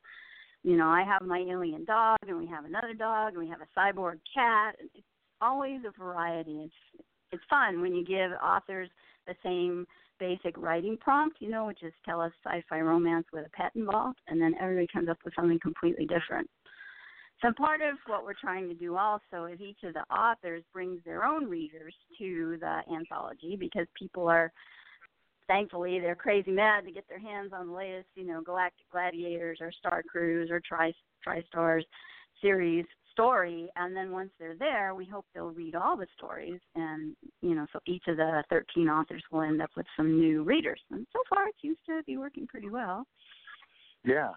you 0.63 0.77
know, 0.77 0.89
I 0.89 1.03
have 1.03 1.23
my 1.23 1.39
alien 1.39 1.85
dog, 1.85 2.19
and 2.27 2.39
we 2.39 2.47
have 2.47 2.65
another 2.65 2.95
dog, 2.95 3.35
and 3.35 3.39
we 3.39 3.49
have 3.49 3.61
a 3.61 3.79
cyborg 3.79 4.19
cat. 4.33 4.77
It's 4.95 5.05
always 5.41 5.81
a 5.87 5.99
variety. 5.99 6.65
It's 6.65 7.05
it's 7.33 7.43
fun 7.51 7.81
when 7.81 7.95
you 7.95 8.05
give 8.05 8.31
authors 8.43 8.89
the 9.27 9.35
same 9.45 9.87
basic 10.19 10.57
writing 10.57 10.97
prompt, 10.99 11.37
you 11.41 11.51
know, 11.51 11.67
which 11.67 11.83
is 11.83 11.93
tell 12.05 12.21
us 12.21 12.33
sci-fi 12.45 12.81
romance 12.81 13.27
with 13.33 13.47
a 13.47 13.51
pet 13.51 13.73
involved, 13.75 14.19
and 14.29 14.41
then 14.41 14.55
everybody 14.61 14.87
comes 14.93 15.09
up 15.09 15.19
with 15.25 15.35
something 15.35 15.59
completely 15.61 16.07
different. 16.07 16.49
So 17.43 17.53
part 17.53 17.83
of 17.83 17.97
what 18.07 18.25
we're 18.25 18.33
trying 18.41 18.69
to 18.69 18.75
do 18.75 18.97
also 18.97 19.45
is 19.53 19.61
each 19.61 19.83
of 19.85 19.93
the 19.93 20.05
authors 20.15 20.63
brings 20.73 21.01
their 21.05 21.25
own 21.25 21.47
readers 21.47 21.95
to 22.19 22.57
the 22.61 22.81
anthology 22.95 23.57
because 23.59 23.87
people 23.99 24.27
are 24.27 24.51
thankfully 25.47 26.01
they're 26.01 26.15
crazy 26.15 26.51
mad 26.51 26.87
to 26.87 26.93
get 26.93 27.05
their 27.09 27.19
hands 27.21 27.53
on 27.53 27.69
the 27.69 27.73
latest, 27.75 28.09
you 28.15 28.25
know, 28.25 28.41
Galactic 28.41 28.87
Gladiators 28.91 29.59
or 29.61 29.71
Star 29.71 30.03
Cruise 30.03 30.51
or 30.51 30.61
Tri 30.67 30.93
TriStars 31.27 31.83
series 32.41 32.87
story 33.17 33.69
and 33.77 33.97
then 33.97 34.13
once 34.13 34.31
they're 34.39 34.57
there 34.59 34.95
we 34.95 35.07
hope 35.07 35.25
they'll 35.35 35.51
read 35.51 35.75
all 35.75 35.97
the 35.97 36.07
stories 36.17 36.61
and 36.75 37.17
you 37.41 37.55
know 37.55 37.67
so 37.73 37.79
each 37.87 38.05
of 38.09 38.19
the 38.19 38.45
13 38.51 38.89
authors 38.89 39.23
will 39.33 39.41
end 39.41 39.63
up 39.63 39.71
with 39.75 39.87
some 39.97 40.19
new 40.21 40.43
readers 40.43 40.81
and 40.91 41.07
so 41.13 41.19
far 41.31 41.49
it 41.49 41.55
seems 41.63 41.79
to 41.87 42.03
be 42.05 42.19
working 42.19 42.47
pretty 42.47 42.69
well 42.69 43.07
yeah 44.05 44.33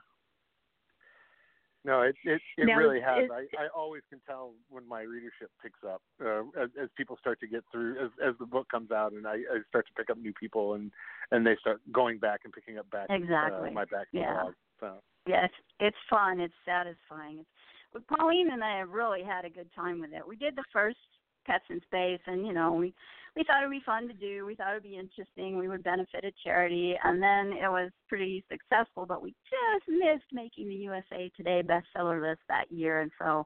no, 1.86 2.02
it 2.02 2.16
it, 2.26 2.42
it 2.58 2.66
now, 2.66 2.76
really 2.76 3.00
has. 3.00 3.30
I, 3.32 3.64
I 3.64 3.68
always 3.76 4.02
can 4.10 4.20
tell 4.28 4.52
when 4.70 4.88
my 4.88 5.02
readership 5.02 5.50
picks 5.64 5.80
up 5.88 6.02
uh, 6.24 6.42
as, 6.62 6.70
as 6.82 6.90
people 6.98 7.18
start 7.20 7.40
to 7.40 7.48
get 7.48 7.64
through 7.72 8.04
as 8.04 8.12
as 8.24 8.36
the 8.38 8.46
book 8.46 8.68
comes 8.70 8.92
out, 8.92 9.14
and 9.14 9.26
I, 9.26 9.36
I 9.36 9.60
start 9.70 9.88
to 9.88 9.94
pick 9.96 10.10
up 10.10 10.18
new 10.18 10.34
people, 10.34 10.74
and 10.74 10.92
and 11.32 11.48
they 11.48 11.56
start 11.62 11.80
going 11.92 12.20
back 12.20 12.42
and 12.44 12.52
picking 12.54 12.78
up 12.78 12.90
back 12.92 13.08
exactly 13.10 13.70
uh, 13.70 13.72
my 13.72 13.86
back 13.86 14.08
yeah. 14.12 14.26
catalog. 14.26 14.54
So. 14.80 14.94
Yeah, 15.26 15.46
it's 15.46 15.54
it's 15.80 15.98
fun. 16.10 16.42
It's 16.42 16.54
satisfying. 16.66 17.40
It's, 17.40 17.50
but 17.94 18.08
Pauline 18.08 18.52
and 18.52 18.64
I 18.64 18.78
have 18.78 18.90
really 18.90 19.24
had 19.24 19.46
a 19.46 19.50
good 19.50 19.70
time 19.76 20.00
with 20.00 20.14
it. 20.14 20.28
We 20.28 20.36
did 20.36 20.56
the 20.56 20.64
first 20.72 20.98
Pets 21.46 21.66
in 21.70 21.82
Space, 21.82 22.20
and 22.28 22.46
you 22.46 22.54
know 22.54 22.74
we 22.74 22.94
we 23.36 23.44
thought 23.44 23.62
it'd 23.62 23.72
be 23.72 23.82
fun 23.86 24.08
to 24.08 24.14
do. 24.14 24.46
We 24.46 24.56
thought 24.56 24.72
it'd 24.72 24.84
be 24.84 24.98
interesting. 24.98 25.58
We 25.58 25.68
would 25.68 25.84
benefit 25.84 26.26
a 26.26 26.32
charity, 26.44 26.96
and 27.04 27.22
then 27.22 27.58
it 27.58 27.70
was 27.70 27.92
pretty 28.08 28.44
successful. 28.52 29.06
But 29.06 29.22
we 29.22 29.36
just 29.50 29.88
missed 29.88 30.32
making 30.32 30.68
the 30.68 30.76
USA 30.76 31.32
Today 31.36 31.64
bestseller 31.64 32.22
list 32.22 32.42
that 32.50 32.72
year, 32.72 33.02
and 33.02 33.12
so 33.20 33.46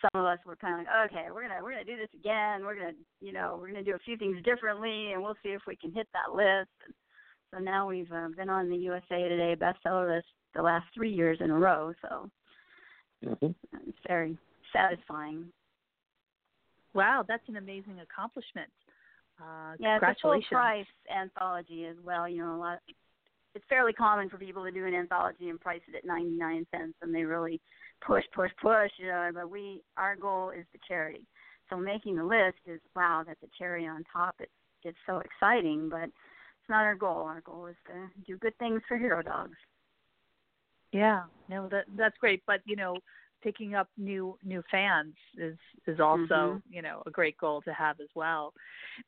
some 0.00 0.20
of 0.20 0.26
us 0.26 0.38
were 0.46 0.56
kind 0.56 0.80
of 0.80 0.86
like, 0.86 1.10
okay, 1.10 1.26
we're 1.32 1.42
gonna 1.42 1.62
we're 1.62 1.72
gonna 1.72 1.84
do 1.84 1.96
this 1.96 2.12
again. 2.14 2.64
We're 2.64 2.76
gonna 2.76 2.98
you 3.20 3.32
know 3.32 3.58
we're 3.60 3.68
gonna 3.68 3.84
do 3.84 3.94
a 3.94 4.04
few 4.04 4.16
things 4.16 4.42
differently, 4.44 5.12
and 5.12 5.22
we'll 5.22 5.36
see 5.42 5.50
if 5.50 5.62
we 5.66 5.76
can 5.76 5.92
hit 5.92 6.08
that 6.12 6.34
list. 6.34 6.70
And 6.84 6.94
so 7.52 7.58
now 7.60 7.88
we've 7.88 8.10
uh, 8.12 8.28
been 8.36 8.50
on 8.50 8.68
the 8.68 8.76
USA 8.76 9.28
Today 9.28 9.56
bestseller 9.56 10.16
list 10.16 10.28
the 10.54 10.62
last 10.62 10.86
three 10.94 11.12
years 11.12 11.38
in 11.40 11.50
a 11.50 11.58
row. 11.58 11.92
So 12.02 12.30
mm-hmm. 13.24 13.46
it's 13.86 13.98
very 14.06 14.36
satisfying. 14.72 15.46
Wow, 16.94 17.24
that's 17.26 17.42
an 17.48 17.56
amazing 17.56 18.00
accomplishment. 18.00 18.70
Uh, 19.40 19.74
yeah, 19.78 19.98
congratulations. 19.98 20.44
it's 20.44 20.46
a 20.46 20.54
full 20.54 20.58
price 20.58 20.86
anthology 21.14 21.86
as 21.86 21.96
well. 22.04 22.28
You 22.28 22.38
know, 22.38 22.56
a 22.56 22.58
lot. 22.58 22.78
It's 23.54 23.64
fairly 23.68 23.92
common 23.92 24.28
for 24.28 24.36
people 24.36 24.64
to 24.64 24.70
do 24.70 24.84
an 24.86 24.94
anthology 24.94 25.48
and 25.48 25.60
price 25.60 25.80
it 25.88 25.96
at 25.96 26.04
ninety 26.04 26.36
nine 26.36 26.66
cents, 26.70 26.94
and 27.02 27.14
they 27.14 27.22
really 27.22 27.60
push, 28.04 28.24
push, 28.34 28.50
push. 28.60 28.90
You 28.98 29.08
know, 29.08 29.30
but 29.32 29.50
we 29.50 29.82
our 29.96 30.16
goal 30.16 30.50
is 30.50 30.64
the 30.72 30.78
charity. 30.86 31.26
So 31.70 31.76
making 31.76 32.16
the 32.16 32.24
list 32.24 32.58
is 32.66 32.80
wow, 32.96 33.24
that's 33.26 33.42
a 33.42 33.48
cherry 33.58 33.86
on 33.86 34.04
top. 34.12 34.36
It's 34.40 34.50
it's 34.84 34.98
so 35.06 35.20
exciting, 35.20 35.88
but 35.88 36.04
it's 36.04 36.68
not 36.68 36.84
our 36.84 36.94
goal. 36.94 37.22
Our 37.22 37.40
goal 37.42 37.66
is 37.66 37.76
to 37.86 38.08
do 38.26 38.38
good 38.38 38.56
things 38.58 38.82
for 38.88 38.96
hero 38.96 39.22
dogs. 39.22 39.56
Yeah, 40.92 41.24
no, 41.48 41.68
that 41.68 41.84
that's 41.96 42.16
great. 42.18 42.42
But 42.46 42.60
you 42.64 42.76
know, 42.76 42.96
picking 43.42 43.74
up 43.74 43.88
new 43.96 44.38
new 44.44 44.62
fans 44.70 45.14
is 45.36 45.56
is 45.86 46.00
also 46.00 46.24
mm-hmm. 46.34 46.74
you 46.74 46.82
know 46.82 47.02
a 47.06 47.10
great 47.10 47.36
goal 47.38 47.62
to 47.62 47.72
have 47.72 48.00
as 48.00 48.08
well. 48.14 48.52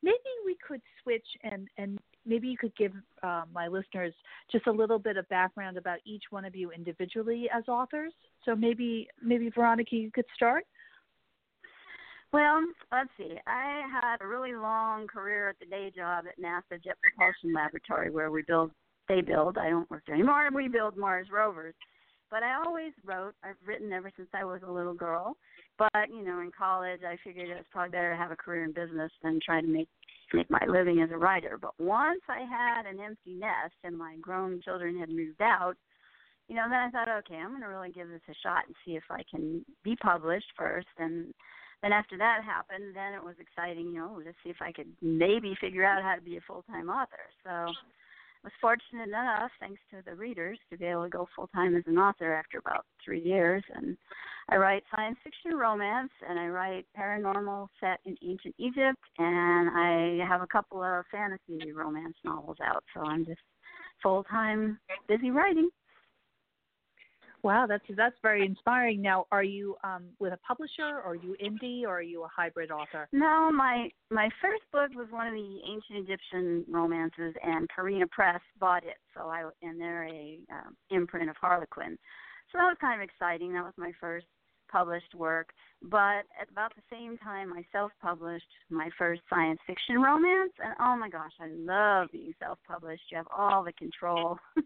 Maybe 0.02 0.16
we 0.44 0.56
could 0.66 0.82
switch 1.02 1.26
and 1.42 1.68
and 1.78 1.99
maybe 2.26 2.49
you 2.49 2.56
could 2.58 2.76
give 2.76 2.92
uh, 3.22 3.44
my 3.52 3.68
listeners 3.68 4.12
just 4.52 4.66
a 4.66 4.72
little 4.72 4.99
bit 4.99 5.16
of 5.16 5.28
background 5.28 5.76
about 5.76 5.99
each 6.04 6.25
one 6.30 6.44
of 6.44 6.54
you 6.54 6.70
individually 6.70 7.49
as 7.52 7.64
authors. 7.68 8.12
So 8.44 8.54
maybe 8.54 9.08
maybe 9.22 9.50
Veronica, 9.50 9.96
you 9.96 10.10
could 10.10 10.26
start. 10.34 10.64
Well, 12.32 12.60
let's 12.92 13.10
see. 13.18 13.37
I 13.46 13.82
had 13.90 14.18
a 14.20 14.26
really 14.26 14.54
long 14.54 15.08
career 15.08 15.49
at 15.49 15.58
the 15.58 15.66
day 15.66 15.90
job 15.94 16.26
at 16.28 16.38
NASA 16.38 16.82
Jet 16.82 16.96
Propulsion 17.02 17.52
Laboratory, 17.52 18.10
where 18.10 18.30
we 18.30 18.42
build, 18.42 18.70
they 19.11 19.21
build. 19.21 19.59
I 19.59 19.69
don't 19.69 19.90
work 19.90 20.05
there 20.07 20.14
anymore. 20.14 20.49
We 20.55 20.69
build 20.69 20.97
Mars 20.97 21.29
rovers 21.33 21.75
but 22.31 22.43
I 22.43 22.55
always 22.64 22.93
wrote. 23.05 23.35
I've 23.43 23.57
written 23.67 23.93
ever 23.93 24.11
since 24.17 24.29
I 24.33 24.45
was 24.45 24.61
a 24.67 24.71
little 24.71 24.95
girl. 24.95 25.37
But 25.79 26.09
you 26.09 26.25
know, 26.25 26.40
in 26.40 26.52
college, 26.57 27.00
I 27.07 27.17
figured 27.25 27.49
it 27.49 27.55
was 27.55 27.67
probably 27.71 27.90
better 27.90 28.12
to 28.12 28.17
have 28.17 28.31
a 28.31 28.37
career 28.37 28.64
in 28.64 28.73
business 28.73 29.11
than 29.23 29.40
try 29.45 29.61
to 29.61 29.67
make 29.67 29.88
make 30.33 30.50
my 30.50 30.64
living 30.69 31.02
as 31.02 31.11
a 31.11 31.17
writer. 31.17 31.59
But 31.61 31.73
once 31.81 32.21
I 32.29 32.40
had 32.40 32.87
an 32.87 33.00
empty 33.00 33.35
nest 33.35 33.75
and 33.83 33.99
my 33.99 34.17
grown 34.21 34.61
children 34.62 34.99
had 34.99 35.09
moved 35.09 35.43
out, 35.43 35.75
you 36.49 36.55
know, 36.55 36.67
then 36.71 36.79
I 36.79 36.90
thought, 36.90 37.09
okay, 37.09 37.35
I'm 37.35 37.50
going 37.50 37.62
to 37.62 37.69
really 37.69 37.90
give 37.90 38.09
this 38.09 38.21
a 38.29 38.35
shot 38.43 38.67
and 38.67 38.76
see 38.85 38.93
if 38.93 39.02
I 39.11 39.23
can 39.29 39.64
be 39.83 39.97
published 39.97 40.47
first. 40.57 40.87
And 40.99 41.35
then 41.83 41.93
after 41.93 42.17
that 42.19 42.45
happened, 42.45 42.95
then 42.95 43.14
it 43.14 43.25
was 43.25 43.35
exciting, 43.40 43.87
you 43.87 43.99
know, 43.99 44.21
to 44.21 44.33
see 44.45 44.50
if 44.50 44.61
I 44.61 44.71
could 44.71 44.93
maybe 45.02 45.57
figure 45.61 45.85
out 45.85 46.02
how 46.02 46.14
to 46.14 46.23
be 46.23 46.37
a 46.37 46.47
full 46.47 46.62
time 46.71 46.90
author. 46.90 47.26
So 47.43 47.73
was 48.42 48.52
fortunate 48.61 49.09
enough, 49.09 49.50
thanks 49.61 49.80
to 49.90 50.02
the 50.04 50.14
readers, 50.14 50.59
to 50.70 50.78
be 50.78 50.87
able 50.87 51.04
to 51.04 51.11
go 51.11 51.28
full 51.37 51.49
time 51.49 51.76
as 51.76 51.82
an 51.87 51.99
author 51.99 52.35
after 52.35 52.59
about 52.59 52.87
three 53.04 53.20
years. 53.20 53.62
And 53.75 53.97
I 54.49 54.56
write 54.56 54.82
science 54.94 55.18
fiction 55.23 55.59
romance, 55.59 56.12
and 56.28 56.38
I 56.38 56.49
write 56.49 56.87
paranormal 56.99 57.68
set 57.80 58.00
in 58.04 58.16
ancient 58.23 58.54
Egypt, 58.59 58.99
and 59.18 59.70
I 59.70 60.25
have 60.26 60.42
a 60.42 60.47
couple 60.47 60.82
of 60.82 61.04
fantasy 61.11 61.73
romance 61.73 62.16
novels 62.25 62.56
out. 62.64 62.85
So 62.94 63.02
I'm 63.02 63.25
just 63.25 63.40
full 64.02 64.25
time 64.25 64.78
busy 65.09 65.30
writing. 65.30 65.68
Wow, 67.42 67.66
that's 67.66 67.85
that's 67.97 68.16
very 68.23 68.44
inspiring. 68.44 69.00
Now, 69.00 69.26
are 69.32 69.42
you 69.42 69.76
um, 69.82 70.04
with 70.18 70.32
a 70.32 70.37
publisher, 70.38 70.82
or 70.82 71.12
are 71.12 71.14
you 71.14 71.37
indie, 71.42 71.85
or 71.85 71.99
are 71.99 72.02
you 72.02 72.25
a 72.25 72.28
hybrid 72.28 72.70
author? 72.70 73.09
No, 73.12 73.50
my 73.50 73.88
my 74.11 74.28
first 74.42 74.62
book 74.73 74.90
was 74.94 75.06
one 75.11 75.26
of 75.26 75.32
the 75.32 75.59
ancient 75.66 76.09
Egyptian 76.09 76.64
romances, 76.68 77.35
and 77.42 77.68
Carina 77.70 78.06
Press 78.09 78.40
bought 78.59 78.85
it. 78.85 78.97
So 79.14 79.23
I 79.23 79.49
and 79.62 79.80
they're 79.80 80.06
a 80.06 80.38
um, 80.52 80.76
imprint 80.90 81.30
of 81.30 81.37
Harlequin. 81.40 81.97
So 82.52 82.59
that 82.59 82.64
was 82.64 82.76
kind 82.80 83.00
of 83.00 83.09
exciting. 83.09 83.54
That 83.54 83.64
was 83.64 83.75
my 83.78 83.92
first 84.00 84.26
published 84.70 85.14
work. 85.14 85.49
But 85.82 86.26
at 86.40 86.50
about 86.50 86.75
the 86.75 86.82
same 86.90 87.16
time, 87.18 87.52
I 87.52 87.64
self-published 87.73 88.47
my 88.68 88.90
first 88.99 89.23
science 89.30 89.61
fiction 89.66 90.00
romance, 90.02 90.52
and 90.62 90.75
oh 90.78 90.97
my 90.97 91.09
gosh, 91.09 91.32
I 91.40 91.49
love 91.49 92.09
being 92.12 92.35
self-published. 92.38 93.02
You 93.11 93.16
have 93.16 93.28
all 93.35 93.64
the 93.64 93.73
control. 93.73 94.38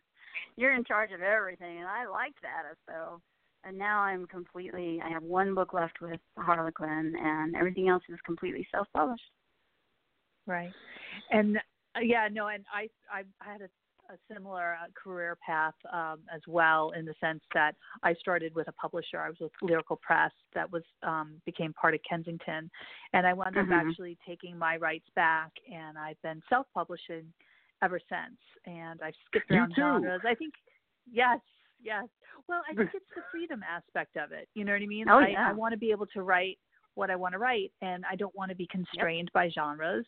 you're 0.57 0.75
in 0.75 0.85
charge 0.85 1.13
of 1.13 1.21
everything, 1.21 1.79
and 1.79 1.89
I 1.89 2.07
liked 2.07 2.43
that. 2.43 2.65
As 2.71 2.77
so, 2.87 3.21
and 3.65 3.79
now 3.79 4.01
I'm 4.01 4.27
completely. 4.27 5.01
I 5.05 5.09
have 5.11 5.23
one 5.23 5.55
book 5.55 5.73
left 5.73 6.01
with 6.01 6.21
Harlequin, 6.37 7.15
and 7.19 7.57
everything 7.57 7.89
else 7.89 8.03
is 8.09 8.19
completely 8.25 8.67
self-published. 8.71 9.23
Right, 10.47 10.73
and 11.31 11.57
uh, 11.97 12.01
yeah, 12.03 12.29
no, 12.31 12.49
and 12.49 12.65
I 12.73 12.89
I, 13.13 13.25
I 13.41 13.53
had 13.53 13.63
a 13.63 13.69
a 14.11 14.17
similar 14.33 14.77
uh, 14.83 14.87
career 15.03 15.37
path 15.45 15.75
um, 15.93 16.21
as 16.35 16.41
well 16.47 16.93
in 16.97 17.05
the 17.05 17.15
sense 17.21 17.41
that 17.55 17.75
I 18.03 18.15
started 18.15 18.55
with 18.55 18.69
a 18.69 18.73
publisher. 18.73 19.21
I 19.21 19.29
was 19.29 19.39
with 19.41 19.53
Lyrical 19.63 19.97
Press 19.97 20.33
that 20.55 20.71
was 20.71 20.83
um, 21.03 21.41
became 21.47 21.73
part 21.73 21.95
of 21.95 22.01
Kensington, 22.09 22.71
and 23.13 23.27
I 23.27 23.33
wound 23.33 23.57
mm-hmm. 23.57 23.73
up 23.73 23.87
actually 23.87 24.19
taking 24.27 24.59
my 24.59 24.77
rights 24.77 25.07
back, 25.15 25.53
and 25.73 25.97
I've 25.99 26.21
been 26.23 26.43
self-publishing 26.49 27.25
ever 27.85 28.01
since. 28.09 28.39
And 28.67 29.01
I've 29.03 29.15
skipped 29.27 29.51
around 29.51 29.75
genres. 29.77 30.23
I 30.27 30.35
think, 30.35 30.55
yes, 31.11 31.41
yes. 31.83 32.05
Well, 32.49 32.63
I 32.71 32.75
think 32.75 32.91
it's 32.95 33.05
the 33.15 33.23
freedom 33.31 33.61
aspect 33.63 34.17
of 34.17 34.33
it. 34.33 34.49
You 34.55 34.65
know 34.65 34.73
what 34.73 34.83
I 34.83 34.87
mean? 34.87 35.09
Oh, 35.09 35.19
I, 35.19 35.29
yeah. 35.29 35.49
I 35.49 35.53
want 35.53 35.73
to 35.73 35.79
be 35.79 35.91
able 35.91 36.07
to 36.09 36.23
write 36.23 36.59
what 36.95 37.11
I 37.11 37.17
want 37.17 37.33
to 37.33 37.39
write, 37.39 37.73
and 37.83 38.05
I 38.11 38.17
don't 38.17 38.35
want 38.37 38.51
to 38.51 38.57
be 38.57 38.69
constrained 38.71 39.29
yep. 39.29 39.33
by 39.33 39.51
genres. 39.51 40.07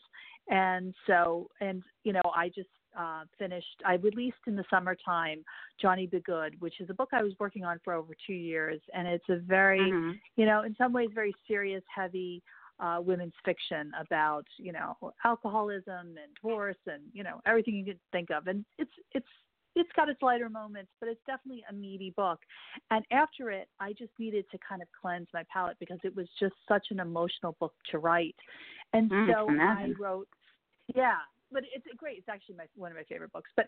And 0.49 0.93
so, 1.05 1.49
and 1.59 1.83
you 2.03 2.13
know, 2.13 2.21
I 2.35 2.49
just 2.49 2.69
uh, 2.97 3.23
finished. 3.37 3.81
I 3.85 3.95
released 3.95 4.37
in 4.47 4.55
the 4.55 4.63
summertime 4.69 5.43
Johnny 5.81 6.07
Be 6.07 6.21
Good, 6.21 6.59
which 6.61 6.79
is 6.79 6.89
a 6.89 6.93
book 6.93 7.09
I 7.11 7.23
was 7.23 7.33
working 7.39 7.65
on 7.65 7.79
for 7.83 7.93
over 7.93 8.13
two 8.25 8.33
years, 8.33 8.79
and 8.93 9.07
it's 9.07 9.27
a 9.29 9.37
very, 9.37 9.79
mm-hmm. 9.81 10.11
you 10.35 10.45
know, 10.45 10.63
in 10.63 10.75
some 10.77 10.93
ways 10.93 11.09
very 11.13 11.35
serious, 11.47 11.83
heavy 11.93 12.41
uh, 12.79 12.99
women's 13.01 13.33
fiction 13.43 13.91
about 13.99 14.45
you 14.57 14.71
know 14.71 14.95
alcoholism 15.25 16.15
and 16.21 16.35
divorce 16.41 16.77
and 16.85 17.03
you 17.13 17.23
know 17.23 17.41
everything 17.45 17.75
you 17.75 17.85
could 17.85 17.99
think 18.11 18.29
of, 18.29 18.47
and 18.47 18.65
it's 18.77 18.91
it's 19.13 19.27
it's 19.75 19.89
got 19.95 20.09
its 20.09 20.21
lighter 20.21 20.49
moments, 20.49 20.91
but 20.99 21.07
it's 21.07 21.21
definitely 21.27 21.63
a 21.69 21.73
meaty 21.73 22.11
book. 22.17 22.39
And 22.89 23.05
after 23.11 23.51
it, 23.51 23.67
I 23.79 23.93
just 23.93 24.11
needed 24.17 24.45
to 24.51 24.57
kind 24.67 24.81
of 24.81 24.87
cleanse 24.99 25.27
my 25.33 25.43
palate 25.53 25.77
because 25.79 25.99
it 26.03 26.15
was 26.15 26.27
just 26.39 26.55
such 26.67 26.87
an 26.89 26.99
emotional 26.99 27.55
book 27.59 27.73
to 27.91 27.99
write. 27.99 28.35
And 28.93 29.09
mm, 29.09 29.31
so 29.31 29.47
I 29.49 29.93
wrote, 29.99 30.27
yeah, 30.95 31.17
but 31.51 31.63
it's 31.73 31.85
great. 31.97 32.17
It's 32.17 32.29
actually 32.29 32.55
my 32.55 32.65
one 32.75 32.91
of 32.91 32.97
my 32.97 33.03
favorite 33.03 33.31
books. 33.31 33.49
But 33.55 33.67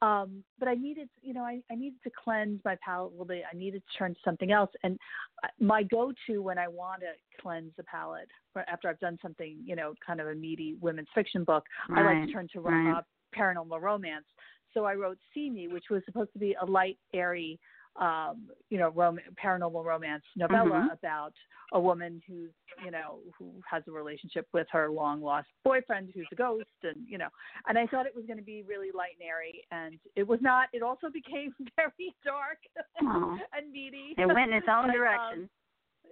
um, 0.00 0.44
but 0.58 0.68
I 0.68 0.74
needed, 0.74 1.08
you 1.22 1.34
know, 1.34 1.42
I, 1.42 1.60
I 1.70 1.74
needed 1.74 1.98
to 2.04 2.10
cleanse 2.22 2.60
my 2.64 2.76
palate 2.84 3.08
a 3.08 3.10
little 3.10 3.24
bit. 3.24 3.42
I 3.52 3.56
needed 3.56 3.82
to 3.90 3.98
turn 3.98 4.14
to 4.14 4.20
something 4.24 4.52
else. 4.52 4.70
And 4.84 4.96
uh, 5.42 5.48
my 5.58 5.82
go-to 5.82 6.40
when 6.40 6.56
I 6.56 6.68
want 6.68 7.00
to 7.00 7.08
cleanse 7.42 7.72
the 7.76 7.82
palate, 7.82 8.28
after 8.68 8.88
I've 8.88 9.00
done 9.00 9.18
something, 9.20 9.56
you 9.64 9.74
know, 9.74 9.94
kind 10.04 10.20
of 10.20 10.28
a 10.28 10.34
meaty 10.34 10.76
women's 10.80 11.08
fiction 11.14 11.42
book, 11.42 11.64
right. 11.88 12.00
I 12.00 12.14
like 12.14 12.26
to 12.26 12.32
turn 12.32 12.48
to 12.52 12.60
right. 12.60 12.98
uh, 12.98 13.02
paranormal 13.36 13.80
romance. 13.80 14.26
So 14.72 14.84
I 14.84 14.94
wrote 14.94 15.18
See 15.34 15.50
Me, 15.50 15.66
which 15.66 15.86
was 15.90 16.02
supposed 16.04 16.32
to 16.34 16.38
be 16.38 16.54
a 16.60 16.64
light, 16.64 16.98
airy 17.12 17.58
um, 17.98 18.48
you 18.70 18.78
know, 18.78 18.90
rom- 18.90 19.18
paranormal 19.42 19.84
romance 19.84 20.22
novella 20.36 20.70
mm-hmm. 20.70 20.92
about 20.92 21.32
a 21.72 21.80
woman 21.80 22.22
who's, 22.26 22.50
you 22.84 22.90
know, 22.90 23.18
who 23.38 23.52
has 23.70 23.82
a 23.88 23.90
relationship 23.90 24.46
with 24.52 24.66
her 24.70 24.88
long 24.88 25.20
lost 25.20 25.48
boyfriend 25.64 26.10
who's 26.14 26.26
a 26.32 26.36
ghost, 26.36 26.64
and 26.82 26.96
you 27.06 27.18
know, 27.18 27.28
and 27.66 27.78
I 27.78 27.86
thought 27.86 28.06
it 28.06 28.14
was 28.14 28.24
going 28.26 28.38
to 28.38 28.44
be 28.44 28.62
really 28.66 28.88
light 28.94 29.16
and 29.20 29.28
airy, 29.28 29.64
and 29.70 29.98
it 30.16 30.26
was 30.26 30.38
not. 30.40 30.68
It 30.72 30.82
also 30.82 31.08
became 31.12 31.54
very 31.76 32.14
dark 32.24 32.58
and 33.00 33.72
meaty. 33.72 34.14
It 34.16 34.26
went 34.26 34.50
in 34.50 34.56
its 34.56 34.66
own 34.70 34.86
but, 34.86 34.92
direction. 34.92 35.42
Um, 35.42 35.48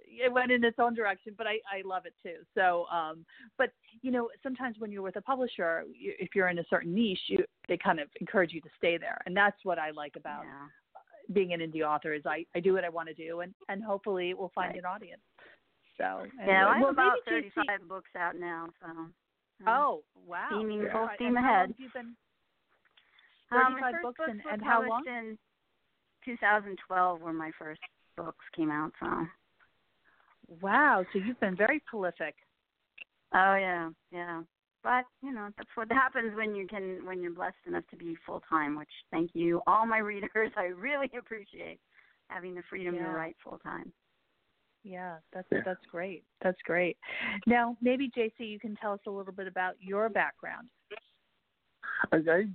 it 0.09 0.31
went 0.31 0.51
in 0.51 0.63
its 0.63 0.77
own 0.79 0.93
direction, 0.93 1.33
but 1.37 1.47
I, 1.47 1.59
I 1.71 1.81
love 1.85 2.05
it 2.05 2.13
too. 2.23 2.37
So, 2.55 2.85
um, 2.91 3.25
but 3.57 3.71
you 4.01 4.11
know, 4.11 4.29
sometimes 4.41 4.77
when 4.79 4.91
you're 4.91 5.01
with 5.01 5.15
a 5.15 5.21
publisher, 5.21 5.83
you, 5.93 6.13
if 6.19 6.29
you're 6.33 6.47
in 6.47 6.59
a 6.59 6.63
certain 6.69 6.93
niche, 6.93 7.19
you, 7.27 7.43
they 7.67 7.77
kind 7.77 7.99
of 7.99 8.07
encourage 8.19 8.53
you 8.53 8.61
to 8.61 8.69
stay 8.77 8.97
there, 8.97 9.19
and 9.25 9.35
that's 9.35 9.57
what 9.63 9.79
I 9.79 9.91
like 9.91 10.15
about 10.15 10.43
Yeah. 10.43 10.67
Being 11.33 11.53
an 11.53 11.59
indie 11.59 11.81
author 11.81 12.13
is 12.13 12.23
I, 12.25 12.45
I 12.55 12.59
do 12.59 12.73
what 12.73 12.83
I 12.85 12.89
want 12.89 13.07
to 13.09 13.13
do, 13.13 13.41
and 13.41 13.53
and 13.69 13.83
hopefully 13.83 14.29
it 14.29 14.37
will 14.37 14.51
find 14.55 14.69
Right. 14.69 14.79
an 14.79 14.85
audience. 14.85 15.21
So, 15.97 16.27
Yeah, 16.45 16.67
I 16.67 16.73
have 16.75 16.81
well, 16.81 16.91
about 16.91 17.17
JC 17.27 17.51
35 17.55 17.87
books 17.89 18.09
out 18.15 18.35
now, 18.35 18.67
so. 18.81 18.87
um, 18.87 19.13
Oh, 19.65 20.03
wow! 20.27 20.47
Steaming 20.51 20.83
Yeah. 20.83 20.91
full 20.91 21.09
steam 21.15 21.35
and 21.35 21.37
how 21.39 21.43
long 21.43 21.55
ahead. 21.55 21.69
have 21.69 21.79
you 21.79 21.89
been? 21.89 22.15
Um, 23.49 23.73
my 23.73 23.91
35 23.91 23.91
first 23.91 24.03
books 24.03 24.19
and- 24.29 24.45
and 24.51 24.61
how 24.63 24.83
long? 24.87 25.07
In 25.07 25.39
2012, 26.25 27.21
where 27.21 27.33
my 27.33 27.51
first 27.51 27.81
books 28.15 28.45
came 28.53 28.69
out. 28.69 28.93
So. 28.99 29.27
Wow, 30.61 31.03
so 31.11 31.19
you've 31.19 31.39
been 31.39 31.55
very 31.55 31.79
prolific. 31.81 32.35
Oh 33.33 33.55
yeah, 33.55 33.89
yeah. 34.11 34.43
But 34.87 35.03
you 35.21 35.33
know 35.33 35.49
that's 35.57 35.69
what 35.75 35.91
happens 35.91 36.33
when 36.33 36.55
you 36.55 36.65
can 36.65 37.05
when 37.05 37.21
you're 37.21 37.33
blessed 37.33 37.55
enough 37.67 37.83
to 37.91 37.97
be 37.97 38.15
full 38.25 38.41
time. 38.49 38.77
Which 38.77 38.87
thank 39.11 39.31
you, 39.33 39.61
all 39.67 39.85
my 39.85 39.97
readers. 40.13 40.51
I 40.55 40.67
really 40.67 41.11
appreciate 41.17 41.81
having 42.29 42.55
the 42.55 42.63
freedom 42.69 42.95
Yeah. 42.95 43.03
to 43.03 43.09
write 43.09 43.35
full 43.43 43.59
time. 43.59 43.91
Yeah, 44.83 45.17
that's 45.33 45.47
Yeah. 45.51 45.59
that's 45.65 45.85
great. 45.91 46.23
That's 46.41 46.61
great. 46.63 46.95
Now, 47.47 47.75
maybe 47.81 48.09
JC, 48.09 48.39
you 48.39 48.59
can 48.61 48.77
tell 48.77 48.93
us 48.93 49.01
a 49.07 49.11
little 49.11 49.33
bit 49.33 49.47
about 49.47 49.75
your 49.81 50.07
background. 50.07 50.69
I 52.13 52.17
I, 52.25 52.45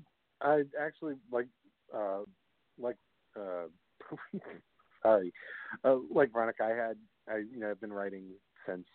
I 0.41 0.63
actually 0.81 1.17
like 1.31 1.49
uh 1.95 2.21
like 2.79 2.97
uh 3.37 3.67
sorry 5.03 5.35
uh, 5.85 5.97
like 6.11 6.33
Veronica. 6.33 6.65
I 6.65 6.69
had 6.71 6.97
I 7.29 7.39
you 7.41 7.61
know 7.61 7.71
I've 7.71 7.81
been 7.83 7.93
writing 7.93 8.25
since 8.67 8.87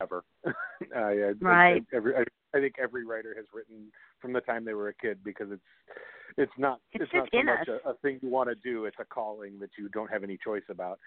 ever. 0.00 0.22
I, 0.46 0.52
I, 0.96 1.32
Right. 1.40 1.82
I, 1.92 1.96
every 1.96 2.14
I, 2.14 2.22
I 2.54 2.58
think 2.58 2.74
every 2.82 3.04
writer 3.04 3.34
has 3.36 3.46
written 3.52 3.92
from 4.20 4.32
the 4.32 4.40
time 4.40 4.64
they 4.64 4.74
were 4.74 4.88
a 4.88 4.94
kid 4.94 5.18
because 5.24 5.48
it's 5.50 5.62
it's 6.36 6.52
not 6.58 6.80
It's 6.92 7.04
it's, 7.04 7.12
not 7.14 7.28
so 7.32 7.42
much 7.42 7.68
a, 7.68 7.90
a 7.90 7.94
thing 8.02 8.18
you 8.22 8.30
want 8.30 8.48
to 8.48 8.54
do. 8.56 8.84
It's 8.84 8.96
a 9.00 9.04
calling 9.04 9.58
that 9.60 9.70
you 9.78 9.88
don't 9.88 10.10
have 10.10 10.24
any 10.24 10.38
choice 10.42 10.62
about. 10.68 10.98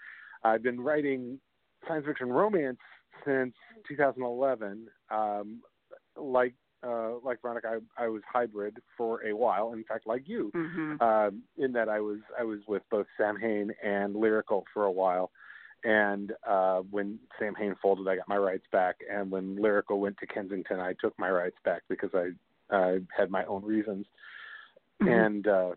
I've 0.42 0.62
been 0.62 0.80
writing 0.80 1.38
science 1.88 2.06
fiction 2.06 2.30
romance 2.30 2.78
since 3.24 3.54
2011. 3.88 4.88
Um, 5.10 5.60
like 6.16 6.54
uh, 6.86 7.12
like 7.24 7.40
Veronica, 7.40 7.80
I, 7.98 8.04
I 8.04 8.08
was 8.08 8.22
hybrid 8.30 8.78
for 8.96 9.24
a 9.26 9.34
while. 9.34 9.72
In 9.72 9.84
fact, 9.84 10.06
like 10.06 10.22
you, 10.26 10.50
hmm 10.54 10.94
um, 11.00 11.42
in 11.56 11.72
that 11.72 11.88
I 11.88 12.00
was 12.00 12.18
I 12.38 12.44
was 12.44 12.60
with 12.68 12.82
both 12.90 13.06
Samhain 13.18 13.70
and 13.82 14.14
Lyrical 14.14 14.64
for 14.72 14.84
a 14.84 14.92
while. 14.92 15.30
And 15.84 16.32
uh, 16.48 16.80
when 16.90 17.18
Samhain 17.38 17.76
folded, 17.82 18.08
I 18.08 18.16
got 18.16 18.28
my 18.28 18.38
rights 18.38 18.64
back. 18.72 18.96
And 19.12 19.30
when 19.30 19.60
Lyrical 19.60 20.00
went 20.00 20.16
to 20.18 20.26
Kensington, 20.26 20.80
I 20.80 20.94
took 21.00 21.18
my 21.18 21.30
rights 21.30 21.56
back 21.64 21.82
because 21.88 22.10
I 22.14 22.30
uh, 22.74 22.98
had 23.16 23.30
my 23.30 23.44
own 23.44 23.62
reasons. 23.62 24.06
Mhm. 25.02 25.26
And 25.26 25.46
uh, 25.46 25.70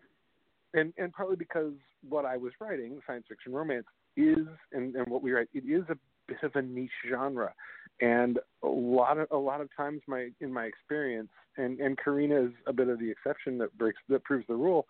and 0.74 0.92
and 0.96 1.12
partly 1.12 1.36
because 1.36 1.72
what 2.08 2.24
I 2.24 2.36
was 2.36 2.52
writing, 2.60 3.00
science 3.06 3.26
fiction 3.28 3.52
romance, 3.52 3.86
is 4.16 4.46
and, 4.72 4.94
and 4.96 5.06
what 5.08 5.22
we 5.22 5.32
write, 5.32 5.48
it 5.52 5.64
is 5.64 5.84
a 5.90 5.96
bit 6.26 6.42
of 6.42 6.54
a 6.56 6.62
niche 6.62 6.90
genre. 7.08 7.52
And 8.00 8.38
a 8.62 8.68
lot 8.68 9.18
of 9.18 9.28
a 9.30 9.36
lot 9.36 9.60
of 9.60 9.68
times, 9.76 10.02
my 10.06 10.30
in 10.40 10.52
my 10.52 10.64
experience, 10.64 11.30
and 11.56 11.80
and 11.80 11.98
Carina 11.98 12.44
is 12.46 12.52
a 12.66 12.72
bit 12.72 12.88
of 12.88 12.98
the 12.98 13.10
exception 13.10 13.58
that 13.58 13.76
breaks 13.76 13.98
that 14.08 14.24
proves 14.24 14.46
the 14.46 14.54
rule. 14.54 14.86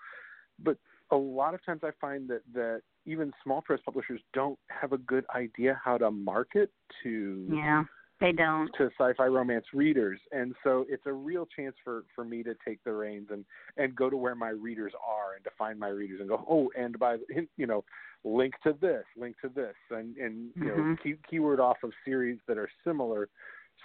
But 0.63 0.77
a 1.11 1.17
lot 1.17 1.55
of 1.55 1.65
times, 1.65 1.81
I 1.83 1.91
find 2.01 2.29
that 2.29 2.43
that 2.53 2.83
even 3.09 3.33
small 3.43 3.63
press 3.63 3.81
publishers 3.85 4.21
don't 4.35 4.59
have 4.69 4.93
a 4.93 4.99
good 4.99 5.25
idea 5.35 5.81
how 5.83 5.97
to 5.99 6.11
market 6.11 6.71
to 7.03 7.47
Yeah, 7.51 7.85
they 8.21 8.33
don't. 8.33 8.71
to 8.77 8.91
sci-fi 8.99 9.27
romance 9.27 9.65
readers, 9.73 10.21
and 10.33 10.55
so 10.63 10.85
it's 10.89 11.07
a 11.07 11.13
real 11.13 11.47
chance 11.57 11.75
for 11.83 12.05
for 12.15 12.25
me 12.25 12.43
to 12.43 12.55
take 12.67 12.83
the 12.85 12.93
reins 12.93 13.29
and 13.31 13.45
and 13.77 13.97
go 13.97 14.11
to 14.11 14.17
where 14.17 14.35
my 14.35 14.51
readers 14.51 14.93
are 15.05 15.35
and 15.35 15.45
to 15.45 15.51
find 15.57 15.79
my 15.79 15.89
readers 15.89 16.21
and 16.21 16.29
go, 16.29 16.45
oh, 16.49 16.71
and 16.77 16.99
by 16.99 17.17
you 17.57 17.67
know, 17.67 17.85
link 18.25 18.55
to 18.63 18.77
this, 18.81 19.05
link 19.17 19.37
to 19.41 19.49
this, 19.49 19.77
and 19.91 20.17
and 20.17 20.51
you 20.57 20.67
know, 20.67 20.77
Mhm. 20.77 21.01
key, 21.03 21.15
keyword 21.29 21.61
off 21.61 21.79
of 21.83 21.93
series 22.05 22.39
that 22.47 22.59
are 22.59 22.71
similar, 22.85 23.29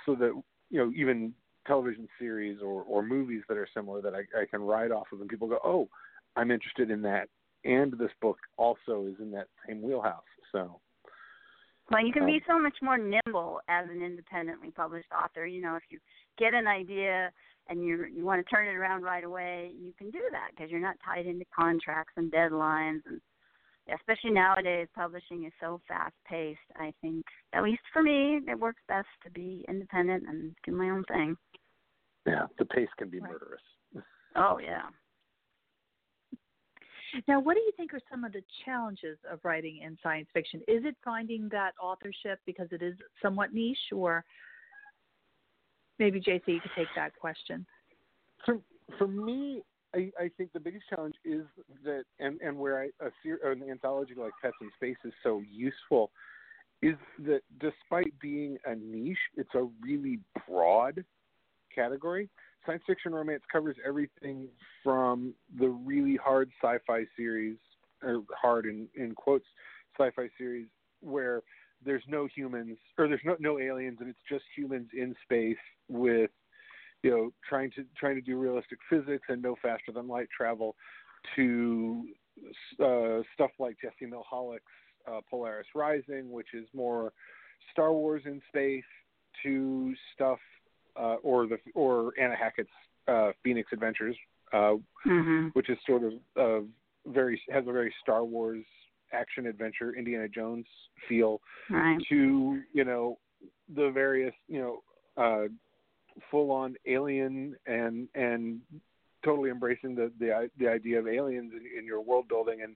so 0.06 0.16
that 0.16 0.34
you 0.70 0.80
know 0.80 0.92
even 0.96 1.34
television 1.66 2.10
series 2.20 2.62
or 2.62 2.84
or 2.84 3.02
movies 3.04 3.44
that 3.48 3.58
are 3.58 3.68
similar 3.74 4.02
that 4.02 4.14
I, 4.14 4.24
I 4.42 4.46
can 4.46 4.62
write 4.62 4.92
off 4.92 5.12
of, 5.14 5.22
and 5.22 5.30
people 5.30 5.48
go, 5.48 5.60
oh, 5.64 5.88
I'm 6.36 6.52
interested 6.52 6.90
in 6.90 7.02
that, 7.04 7.30
and 7.64 7.94
this 7.94 8.12
book 8.22 8.38
also 8.58 9.06
is 9.08 9.16
in 9.20 9.32
that 9.32 9.48
same 9.68 9.82
wheelhouse, 9.82 10.24
so. 10.52 10.80
Well, 11.92 12.06
you 12.06 12.14
can 12.14 12.26
be 12.26 12.36
Um, 12.36 12.42
so 12.48 12.60
much 12.60 12.78
more 12.82 12.98
nimble 12.98 13.60
as 13.68 13.90
an 13.90 14.02
independently 14.02 14.72
published 14.72 15.12
author. 15.12 15.46
You 15.46 15.62
know, 15.62 15.76
if 15.76 15.84
you 15.90 16.00
get 16.38 16.54
an 16.54 16.66
idea 16.66 17.32
and 17.68 17.84
you 17.84 18.06
you 18.06 18.24
want 18.24 18.46
to 18.46 18.50
turn 18.56 18.68
it 18.68 18.76
around 18.76 19.04
right 19.04 19.24
away, 19.24 19.72
you 19.76 19.94
can 19.98 20.10
do 20.10 20.22
that 20.32 20.52
because 20.52 20.72
you're 20.72 20.80
not 20.80 20.96
tied 21.04 21.28
into 21.28 21.46
contracts 21.54 22.14
and 22.16 22.32
deadlines. 22.32 23.02
And 23.06 23.22
especially 23.94 24.32
nowadays, 24.32 24.88
publishing 24.96 25.44
is 25.44 25.52
so 25.60 25.82
fast 25.88 26.16
paced. 26.26 26.60
I 26.78 26.94
think, 27.02 27.26
at 27.52 27.64
least 27.64 27.82
for 27.92 28.02
me, 28.02 28.40
it 28.48 28.58
works 28.58 28.82
best 28.88 29.10
to 29.26 29.30
be 29.32 29.66
independent 29.68 30.24
and 30.28 30.56
do 30.66 30.72
my 30.72 30.90
own 30.90 31.04
thing. 31.06 31.38
Yeah, 32.26 32.48
the 32.58 32.66
pace 32.66 32.90
can 32.98 33.10
be 33.10 33.20
Right. 33.20 33.32
murderous. 33.32 33.62
Oh 34.36 34.58
yeah. 34.58 34.90
Now, 37.28 37.40
what 37.40 37.56
do 37.56 37.60
you 37.62 37.72
think 37.78 37.94
are 37.94 38.00
some 38.10 38.24
of 38.24 38.34
the 38.34 38.42
challenges 38.66 39.18
of 39.30 39.40
writing 39.44 39.82
in 39.84 39.98
science 40.02 40.28
fiction? 40.34 40.62
Is 40.68 40.84
it 40.86 40.96
finding 41.04 41.50
that 41.52 41.74
authorship 41.82 42.40
because 42.46 42.68
it 42.72 42.82
is 42.82 42.96
somewhat 43.22 43.54
niche, 43.54 43.78
or 43.92 44.26
maybe 46.00 46.20
JC, 46.20 46.42
you 46.48 46.60
could 46.60 46.72
take 46.76 46.88
that 46.96 47.14
question. 47.20 47.66
For 48.46 48.60
for 48.98 49.08
me, 49.08 49.62
I, 49.96 50.12
I 50.20 50.30
think 50.38 50.52
the 50.54 50.60
biggest 50.60 50.86
challenge 50.90 51.16
is 51.24 51.44
that, 51.84 52.04
and 52.20 52.40
and 52.42 52.58
where 52.58 52.82
I, 52.82 53.06
a 53.06 53.10
ser- 53.24 53.52
an 53.52 53.64
anthology 53.70 54.14
like 54.16 54.34
Pets 54.42 54.56
in 54.62 54.70
Space 54.76 54.98
is 55.06 55.14
so 55.24 55.42
useful, 55.50 56.12
is 56.82 56.96
that 57.20 57.42
despite 57.60 58.18
being 58.20 58.58
a 58.66 58.76
niche, 58.76 59.18
it's 59.38 59.54
a 59.56 59.68
really 59.82 60.20
broad 60.48 61.04
category. 61.74 62.30
Science 62.66 62.84
fiction 62.88 63.14
romance 63.14 63.44
covers 63.52 63.76
everything 63.86 64.48
from 64.84 65.34
the 65.60 65.70
really 65.70 66.16
hard 66.16 66.50
sci-fi 66.62 67.04
series, 67.18 67.58
or 68.02 68.24
hard 68.40 68.66
in 68.66 68.88
in 68.96 69.14
quotes, 69.14 69.46
sci-fi 69.98 70.30
series 70.38 70.68
where 71.02 71.42
there's 71.86 72.04
no 72.08 72.28
humans 72.34 72.78
or 72.98 73.08
there's 73.08 73.22
no 73.26 73.36
no 73.40 73.60
aliens 73.60 73.98
and 74.00 74.10
it's 74.10 74.20
just 74.30 74.44
humans 74.56 74.88
in 74.94 75.14
space 75.24 75.58
with 75.90 76.32
you 77.02 77.12
know 77.12 77.34
trying 77.48 77.70
to 77.72 77.84
trying 77.98 78.16
to 78.16 78.22
do 78.22 78.38
realistic 78.38 78.80
physics 78.90 79.26
and 79.30 79.42
no 79.42 79.56
faster 79.62 79.92
than 79.92 80.08
light 80.08 80.30
travel 80.36 80.76
to 81.36 82.06
uh, 82.84 83.20
stuff 83.34 83.52
like 83.60 83.78
Jessie 83.82 84.12
Mihalik's 84.12 84.62
uh, 85.08 85.20
Polaris 85.30 85.68
Rising, 85.76 86.32
which 86.32 86.54
is 86.54 86.68
more 86.74 87.14
Star 87.72 87.94
Wars 87.94 88.24
in 88.26 88.42
space, 88.48 88.84
to 89.44 89.94
stuff 90.14 90.40
uh, 90.96 91.16
or 91.24 91.48
the 91.48 91.58
or 91.74 92.14
Anna 92.20 92.36
Hackett's 92.36 92.70
uh, 93.08 93.32
Phoenix 93.44 93.72
Adventures, 93.74 94.16
uh, 94.54 94.76
Mhm. 95.06 95.54
which 95.54 95.70
is 95.70 95.78
sort 95.86 96.04
of 96.04 96.14
uh, 96.36 96.66
very 97.06 97.42
has 97.52 97.68
a 97.68 97.72
very 97.72 97.94
Star 98.02 98.24
Wars 98.24 98.64
action 99.12 99.46
adventure 99.46 99.94
Indiana 99.96 100.28
Jones 100.28 100.66
feel 101.08 101.42
Right. 101.70 102.00
to 102.10 102.62
you 102.74 102.84
know 102.84 103.20
the 103.76 103.90
various 103.92 104.34
you 104.48 104.60
know 104.62 104.84
uh, 105.24 105.48
full 106.30 106.52
on 106.52 106.76
alien 106.86 107.56
and 107.66 108.08
and 108.16 108.62
totally 109.24 109.50
embracing 109.50 109.96
the 109.96 110.12
the 110.20 110.50
the 110.58 110.68
idea 110.68 111.00
of 111.00 111.08
aliens 111.08 111.52
in, 111.54 111.80
in 111.80 111.86
your 111.86 112.02
world 112.02 112.28
building 112.28 112.62
and 112.62 112.76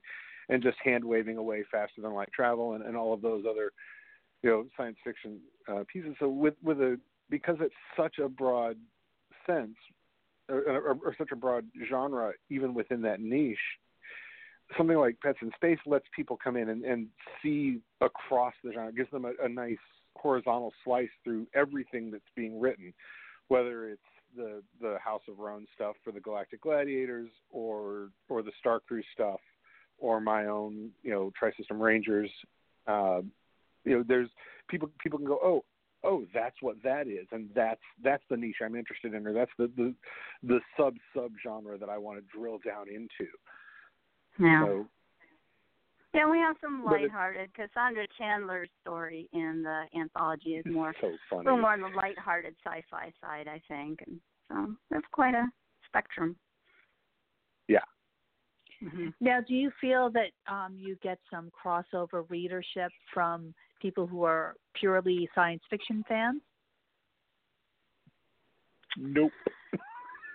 and 0.49 0.63
just 0.63 0.77
hand 0.83 1.03
waving 1.03 1.37
away 1.37 1.63
faster 1.71 2.01
than 2.01 2.13
light 2.13 2.31
travel 2.33 2.73
and, 2.73 2.83
and 2.85 2.95
all 2.95 3.13
of 3.13 3.21
those 3.21 3.45
other 3.49 3.71
you 4.43 4.49
know 4.49 4.65
science 4.77 4.97
fiction 5.03 5.39
uh, 5.67 5.83
pieces. 5.91 6.15
So 6.19 6.29
with 6.29 6.55
with 6.63 6.79
a 6.81 6.99
because 7.29 7.57
it's 7.59 7.75
such 7.95 8.19
a 8.19 8.29
broad 8.29 8.77
sense 9.45 9.75
or, 10.49 10.59
or, 10.59 10.97
or 11.03 11.15
such 11.17 11.31
a 11.31 11.35
broad 11.35 11.65
genre, 11.89 12.31
even 12.49 12.73
within 12.73 13.01
that 13.01 13.19
niche, 13.19 13.57
something 14.77 14.97
like 14.97 15.19
Pets 15.21 15.39
in 15.41 15.51
Space 15.55 15.79
lets 15.85 16.05
people 16.15 16.37
come 16.41 16.57
in 16.57 16.69
and, 16.69 16.83
and 16.83 17.07
see 17.41 17.79
across 18.01 18.53
the 18.63 18.71
genre, 18.73 18.91
gives 18.91 19.11
them 19.11 19.25
a, 19.25 19.31
a 19.43 19.49
nice 19.49 19.77
horizontal 20.15 20.73
slice 20.83 21.09
through 21.23 21.47
everything 21.53 22.11
that's 22.11 22.23
being 22.35 22.59
written, 22.59 22.93
whether 23.47 23.89
it's 23.89 24.01
the 24.35 24.61
the 24.81 24.97
House 25.03 25.21
of 25.29 25.39
Rone 25.39 25.65
stuff 25.73 25.95
for 26.03 26.11
the 26.11 26.19
Galactic 26.19 26.61
Gladiators, 26.61 27.29
or 27.49 28.09
or 28.29 28.41
the 28.41 28.51
Star 28.59 28.79
Cruise 28.79 29.05
stuff, 29.13 29.39
or 29.99 30.19
my 30.19 30.47
own 30.47 30.91
you 31.03 31.11
know 31.11 31.31
Tri-System 31.37 31.81
Rangers. 31.81 32.29
Uh, 32.87 33.21
you 33.85 33.97
know, 33.97 34.03
there's 34.07 34.29
people 34.69 34.89
people 35.01 35.17
can 35.17 35.27
go, 35.27 35.39
oh, 35.41 35.63
oh, 36.03 36.25
that's 36.33 36.55
what 36.61 36.81
that 36.83 37.07
is, 37.07 37.27
and 37.31 37.49
that's 37.55 37.81
that's 38.03 38.23
the 38.29 38.37
niche 38.37 38.57
I'm 38.63 38.75
interested 38.75 39.13
in, 39.13 39.25
or 39.27 39.33
that's 39.33 39.51
the 39.57 39.71
the, 39.75 39.93
the 40.43 40.59
sub 40.77 40.95
sub 41.15 41.31
genre 41.43 41.77
that 41.77 41.89
I 41.89 41.97
want 41.97 42.19
to 42.19 42.37
drill 42.37 42.59
down 42.65 42.87
into. 42.89 43.29
Yeah. 44.39 44.65
So 44.65 44.87
Yeah, 46.13 46.29
we 46.29 46.37
have 46.39 46.55
some 46.61 46.83
But 46.83 47.01
it- 47.01 47.01
lighthearted. 47.03 47.53
Cassandra 47.53 48.07
Chandler's 48.17 48.69
story 48.81 49.27
in 49.33 49.63
the 49.63 49.85
anthology 49.99 50.55
is 50.55 50.65
more 50.65 50.93
so 51.01 51.15
a 51.31 51.35
little 51.37 51.57
more 51.57 51.73
on 51.73 51.81
the 51.81 51.89
lighthearted 51.89 52.55
sci-fi 52.63 53.11
side, 53.21 53.47
I 53.47 53.61
think, 53.67 54.01
and 54.07 54.19
so 54.47 54.75
that's 54.89 55.05
quite 55.11 55.33
a 55.33 55.45
spectrum. 55.85 56.35
Yeah. 57.67 57.79
hmm 58.79 59.09
Now, 59.19 59.41
do 59.41 59.53
you 59.53 59.71
feel 59.81 60.09
that 60.11 60.31
um, 60.51 60.75
you 60.77 60.95
get 61.03 61.19
some 61.29 61.51
crossover 61.51 62.29
readership 62.29 62.91
from 63.13 63.53
people 63.81 64.07
who 64.07 64.23
are 64.23 64.55
purely 64.73 65.29
science 65.35 65.61
fiction 65.69 66.03
fans? 66.07 66.41
Nope. 68.97 69.31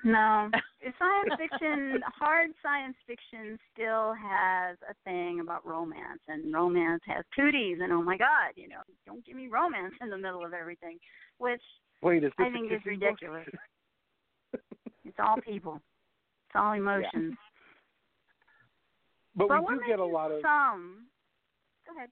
No, 0.04 0.50
science 0.98 1.38
fiction, 1.38 2.00
hard 2.18 2.50
science 2.62 2.96
fiction, 3.06 3.58
still 3.72 4.14
has 4.14 4.76
a 4.88 4.94
thing 5.04 5.40
about 5.40 5.64
romance, 5.66 6.20
and 6.26 6.52
romance 6.52 7.02
has 7.06 7.24
cooties, 7.36 7.78
and 7.80 7.92
oh 7.92 8.02
my 8.02 8.16
god, 8.16 8.52
you 8.56 8.68
know, 8.68 8.80
don't 9.06 9.24
give 9.24 9.36
me 9.36 9.46
romance 9.46 9.94
in 10.00 10.10
the 10.10 10.18
middle 10.18 10.44
of 10.44 10.52
everything, 10.52 10.98
which 11.38 11.62
Wait, 12.02 12.24
is 12.24 12.32
this 12.36 12.44
I 12.44 12.48
a 12.48 12.52
think 12.52 12.72
is 12.72 12.80
ridiculous. 12.84 13.46
it's 15.04 15.18
all 15.20 15.36
people, 15.36 15.80
it's 16.48 16.56
all 16.56 16.72
emotions. 16.72 17.34
But, 19.36 19.48
But 19.48 19.68
we 19.68 19.76
do 19.76 19.80
get 19.86 19.98
a 19.98 20.04
lot 20.04 20.30
of 20.30 20.40
some. 20.42 21.06
Go 21.86 21.96
ahead. 21.96 22.10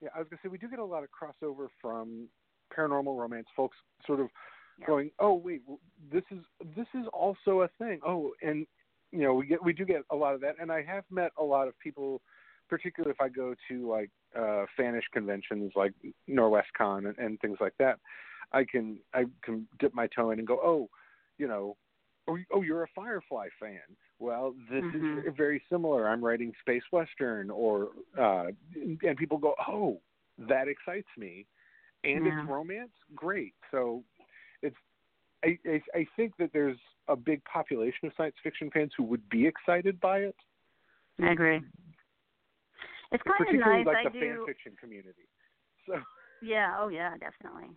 Yeah. 0.00 0.08
I 0.14 0.18
was 0.18 0.28
gonna 0.28 0.40
say 0.42 0.48
we 0.48 0.58
do 0.58 0.68
get 0.68 0.78
a 0.78 0.84
lot 0.84 1.02
of 1.02 1.08
crossover 1.10 1.68
from 1.80 2.28
paranormal 2.76 3.18
romance 3.18 3.46
folks, 3.54 3.76
sort 4.06 4.20
of 4.20 4.28
Yeah. 4.78 4.86
going, 4.86 5.10
oh 5.18 5.34
wait, 5.34 5.62
this 6.10 6.24
is 6.30 6.44
this 6.76 6.88
is 6.94 7.06
also 7.12 7.62
a 7.62 7.68
thing. 7.78 8.00
Oh, 8.04 8.32
and 8.42 8.66
you 9.12 9.20
know 9.20 9.34
we 9.34 9.46
get 9.46 9.62
we 9.62 9.72
do 9.72 9.84
get 9.84 10.02
a 10.10 10.16
lot 10.16 10.34
of 10.34 10.40
that, 10.40 10.56
and 10.60 10.70
I 10.72 10.82
have 10.82 11.04
met 11.10 11.32
a 11.38 11.44
lot 11.44 11.68
of 11.68 11.78
people, 11.78 12.20
particularly 12.68 13.12
if 13.12 13.20
I 13.20 13.28
go 13.28 13.54
to 13.68 13.88
like 13.88 14.10
uh 14.36 14.66
fanish 14.78 15.04
conventions 15.12 15.72
like 15.76 15.92
Norwescon 16.28 17.08
and, 17.08 17.18
and 17.18 17.40
things 17.40 17.58
like 17.60 17.74
that. 17.78 17.98
I 18.52 18.64
can 18.64 18.98
I 19.14 19.24
can 19.42 19.66
dip 19.78 19.94
my 19.94 20.06
toe 20.08 20.30
in 20.30 20.38
and 20.38 20.46
go, 20.48 20.58
oh, 20.62 20.88
you 21.38 21.48
know, 21.48 21.76
oh, 22.28 22.38
oh 22.52 22.62
you're 22.62 22.82
a 22.84 22.88
Firefly 22.94 23.48
fan. 23.60 23.80
Well, 24.18 24.54
this 24.70 24.84
Mhm. 24.84 25.26
is 25.26 25.34
very 25.36 25.62
similar. 25.68 26.08
I'm 26.08 26.24
writing 26.24 26.52
space 26.60 26.84
western, 26.92 27.50
or 27.50 27.90
uh, 28.18 28.50
and 28.74 29.16
people 29.16 29.38
go, 29.38 29.54
oh, 29.68 30.00
that 30.38 30.68
excites 30.68 31.08
me, 31.16 31.46
and 32.04 32.26
Yeah. 32.26 32.40
it's 32.40 32.48
romance. 32.48 32.92
Great. 33.14 33.54
So 33.70 34.04
it's 34.62 34.76
I, 35.44 35.58
I 35.66 35.82
I 35.94 36.06
think 36.16 36.36
that 36.38 36.52
there's 36.52 36.78
a 37.08 37.16
big 37.16 37.44
population 37.44 38.08
of 38.08 38.12
science 38.16 38.36
fiction 38.42 38.70
fans 38.70 38.92
who 38.96 39.04
would 39.04 39.28
be 39.28 39.46
excited 39.46 40.00
by 40.00 40.20
it, 40.20 40.36
I 41.20 41.30
agree. 41.32 41.60
It's 43.12 43.22
kind 43.22 43.48
of 43.48 43.60
nice. 43.60 43.86
like 43.86 43.98
I 43.98 44.04
the 44.04 44.10
do. 44.10 44.20
fan 44.20 44.38
fiction 44.46 44.72
community. 44.80 45.28
So 45.86 46.00
Yeah, 46.42 46.76
oh 46.78 46.88
yeah, 46.88 47.16
definitely. 47.18 47.70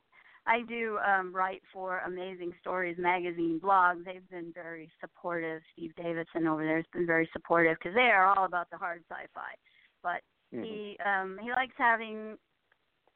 I 0.47 0.61
do 0.61 0.97
um 0.99 1.33
write 1.33 1.61
for 1.73 1.99
Amazing 1.99 2.53
Stories 2.61 2.95
magazine 2.97 3.59
blog. 3.59 4.05
They've 4.05 4.27
been 4.29 4.51
very 4.53 4.89
supportive. 5.01 5.61
Steve 5.73 5.93
Davidson 5.95 6.47
over 6.47 6.63
there 6.63 6.77
has 6.77 6.85
been 6.93 7.05
very 7.05 7.29
supportive 7.33 7.77
because 7.77 7.95
they 7.95 8.09
are 8.09 8.27
all 8.27 8.45
about 8.45 8.69
the 8.71 8.77
hard 8.77 9.03
sci-fi. 9.09 9.53
But 10.01 10.21
mhm. 10.57 10.63
he 10.63 10.97
um 11.05 11.37
he 11.41 11.51
likes 11.51 11.75
having 11.77 12.37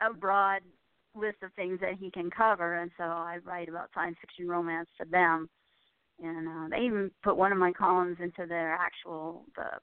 a 0.02 0.14
broad 0.14 0.62
list 1.16 1.38
of 1.44 1.54
things 1.54 1.80
that 1.80 1.96
he 2.00 2.12
can 2.12 2.30
cover, 2.30 2.80
and 2.80 2.92
so 2.98 3.04
I 3.04 3.38
write 3.44 3.70
about 3.70 3.90
science 3.94 4.18
fiction 4.22 4.48
romance 4.48 4.90
to 5.00 5.08
them. 5.10 5.50
And 6.24 6.48
uh, 6.48 6.68
they 6.70 6.86
even 6.86 7.12
put 7.24 7.38
one 7.38 7.52
of 7.52 7.58
my 7.58 7.72
columns 7.72 8.18
into 8.20 8.46
their 8.48 8.74
actual 8.74 9.46
the 9.56 9.80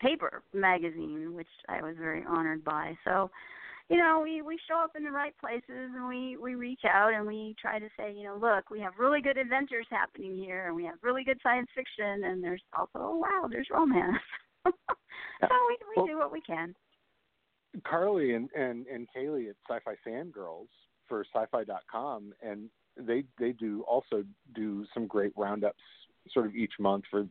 paper 0.00 0.42
magazine, 0.52 1.34
which 1.34 1.48
I 1.68 1.82
was 1.82 1.96
very 1.98 2.24
honored 2.28 2.64
by. 2.64 2.96
So 3.04 3.30
you 3.90 3.96
know, 3.96 4.20
we 4.22 4.40
we 4.40 4.56
show 4.68 4.78
up 4.78 4.92
in 4.96 5.02
the 5.02 5.10
right 5.10 5.34
places 5.38 5.62
and 5.68 6.08
we 6.08 6.36
we 6.36 6.54
reach 6.54 6.82
out 6.88 7.12
and 7.12 7.26
we 7.26 7.56
try 7.60 7.78
to 7.80 7.88
say, 7.98 8.14
you 8.16 8.22
know, 8.24 8.36
look, 8.40 8.70
we 8.70 8.80
have 8.80 8.92
really 8.98 9.20
good 9.20 9.36
adventures 9.36 9.86
happening 9.90 10.36
here 10.36 10.68
and 10.68 10.76
we 10.76 10.84
have 10.84 10.94
really 11.02 11.24
good 11.24 11.38
science 11.42 11.68
fiction 11.74 12.24
and 12.24 12.42
there's 12.42 12.62
also 12.78 12.90
oh, 12.94 13.16
wow, 13.16 13.48
there's 13.50 13.66
romance. 13.70 14.16
so 14.64 14.70
we 15.68 15.76
we 15.88 15.94
Well- 15.96 16.06
do 16.06 16.18
what 16.18 16.32
we 16.32 16.40
can. 16.40 16.74
Carly 17.86 18.34
and, 18.34 18.48
and, 18.56 18.86
and 18.88 19.06
Kaylee 19.16 19.48
at 19.48 19.54
Sci-Fi 19.68 19.94
Fangirls 20.04 20.66
for 21.08 21.24
sci-fi.com, 21.32 22.32
and 22.42 22.68
they 22.96 23.24
they 23.38 23.52
do 23.52 23.82
also 23.86 24.24
do 24.56 24.84
some 24.92 25.06
great 25.06 25.32
roundups 25.36 25.78
sort 26.32 26.46
of 26.46 26.54
each 26.54 26.72
month 26.80 27.04
for 27.10 27.26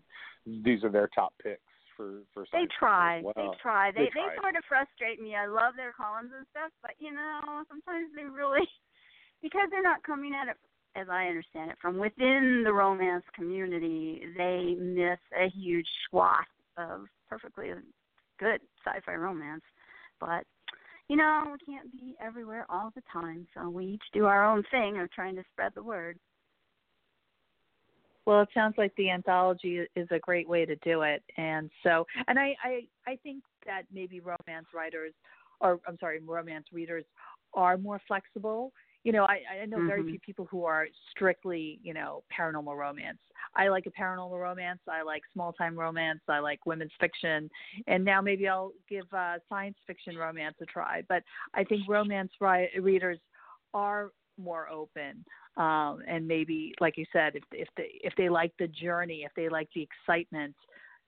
these 0.45 0.83
are 0.83 0.89
their 0.89 1.09
top 1.13 1.33
picks 1.43 1.61
for 1.99 2.23
for 2.33 2.47
They 2.53 2.63
try. 2.79 3.21
They 3.35 3.49
try. 3.61 3.91
They 3.91 4.07
They 4.07 4.23
try. 4.23 4.35
sort 4.39 4.55
of 4.55 4.63
frustrate 4.63 5.19
me. 5.19 5.35
I 5.35 5.47
love 5.47 5.75
their 5.75 5.91
columns 5.91 6.31
and 6.31 6.47
stuff, 6.55 6.71
but 6.81 6.95
you 6.97 7.11
know, 7.11 7.67
sometimes 7.67 8.07
they 8.15 8.23
really 8.23 8.63
because 9.43 9.67
they're 9.69 9.83
not 9.83 10.03
coming 10.07 10.31
at 10.31 10.47
it 10.47 10.55
as 10.95 11.07
I 11.11 11.27
understand 11.27 11.71
it 11.71 11.77
from 11.81 11.97
within 11.97 12.63
the 12.63 12.73
romance 12.73 13.25
community, 13.35 14.21
they 14.37 14.75
miss 14.79 15.19
a 15.37 15.49
huge 15.49 15.85
swath 16.09 16.49
of 16.77 17.05
perfectly 17.29 17.69
good 18.39 18.61
sci-fi 18.85 19.15
romance. 19.15 19.63
But 20.19 20.45
you 21.09 21.17
know, 21.17 21.43
we 21.51 21.73
can't 21.73 21.91
be 21.91 22.15
everywhere 22.21 22.65
all 22.69 22.91
the 22.95 23.03
time, 23.11 23.45
so 23.53 23.69
we 23.69 23.85
each 23.85 24.03
do 24.13 24.25
our 24.25 24.45
own 24.45 24.63
thing 24.71 24.99
of 24.99 25.11
trying 25.11 25.35
to 25.35 25.43
spread 25.51 25.73
the 25.75 25.83
word. 25.83 26.17
Well, 28.29 28.41
it 28.41 28.49
sounds 28.53 28.75
like 28.77 28.95
the 28.95 29.09
anthology 29.09 29.87
is 29.95 30.07
a 30.11 30.19
great 30.19 30.47
way 30.47 30.63
to 30.63 30.75
do 30.75 31.01
it, 31.01 31.23
and 31.37 31.67
so, 31.81 32.05
and 32.27 32.37
I, 32.37 32.55
I, 32.63 32.81
I 33.07 33.15
think 33.23 33.43
that 33.65 33.85
maybe 33.91 34.19
romance 34.19 34.67
writers, 34.71 35.13
or 35.61 35.79
I'm 35.87 35.97
sorry, 35.99 36.19
romance 36.23 36.67
readers, 36.71 37.05
are 37.55 37.75
more 37.75 37.99
flexible. 38.07 38.71
You 39.03 39.13
know, 39.13 39.23
I, 39.23 39.41
I 39.63 39.65
know 39.65 39.83
very 39.83 40.03
Mhm. 40.03 40.11
few 40.11 40.19
people 40.19 40.45
who 40.45 40.63
are 40.63 40.85
strictly, 41.09 41.79
you 41.81 41.95
know, 41.95 42.23
paranormal 42.31 42.77
romance. 42.77 43.17
I 43.55 43.69
like 43.69 43.87
a 43.87 43.89
paranormal 43.89 44.39
romance. 44.39 44.81
I 44.87 45.01
like 45.01 45.23
small 45.33 45.51
time 45.51 45.75
romance. 45.75 46.21
I 46.27 46.37
like 46.37 46.67
women's 46.67 46.93
fiction, 46.99 47.49
and 47.87 48.05
now 48.05 48.21
maybe 48.21 48.47
I'll 48.47 48.73
give 48.87 49.11
uh, 49.11 49.39
science 49.49 49.77
fiction 49.87 50.15
romance 50.15 50.53
a 50.61 50.67
try. 50.67 51.01
But 51.09 51.23
I 51.55 51.63
think 51.63 51.81
romance 51.89 52.33
ri- 52.39 52.69
readers 52.79 53.17
are 53.73 54.11
more 54.37 54.69
open 54.69 55.25
um, 55.59 56.01
and 56.07 56.27
maybe 56.27 56.73
like 56.79 56.97
you 56.97 57.05
said 57.13 57.35
if 57.35 57.43
if 57.51 57.67
they 57.77 57.99
if 58.01 58.13
they 58.17 58.29
like 58.29 58.53
the 58.57 58.67
journey 58.67 59.23
if 59.25 59.31
they 59.35 59.49
like 59.49 59.69
the 59.75 59.81
excitement 59.81 60.55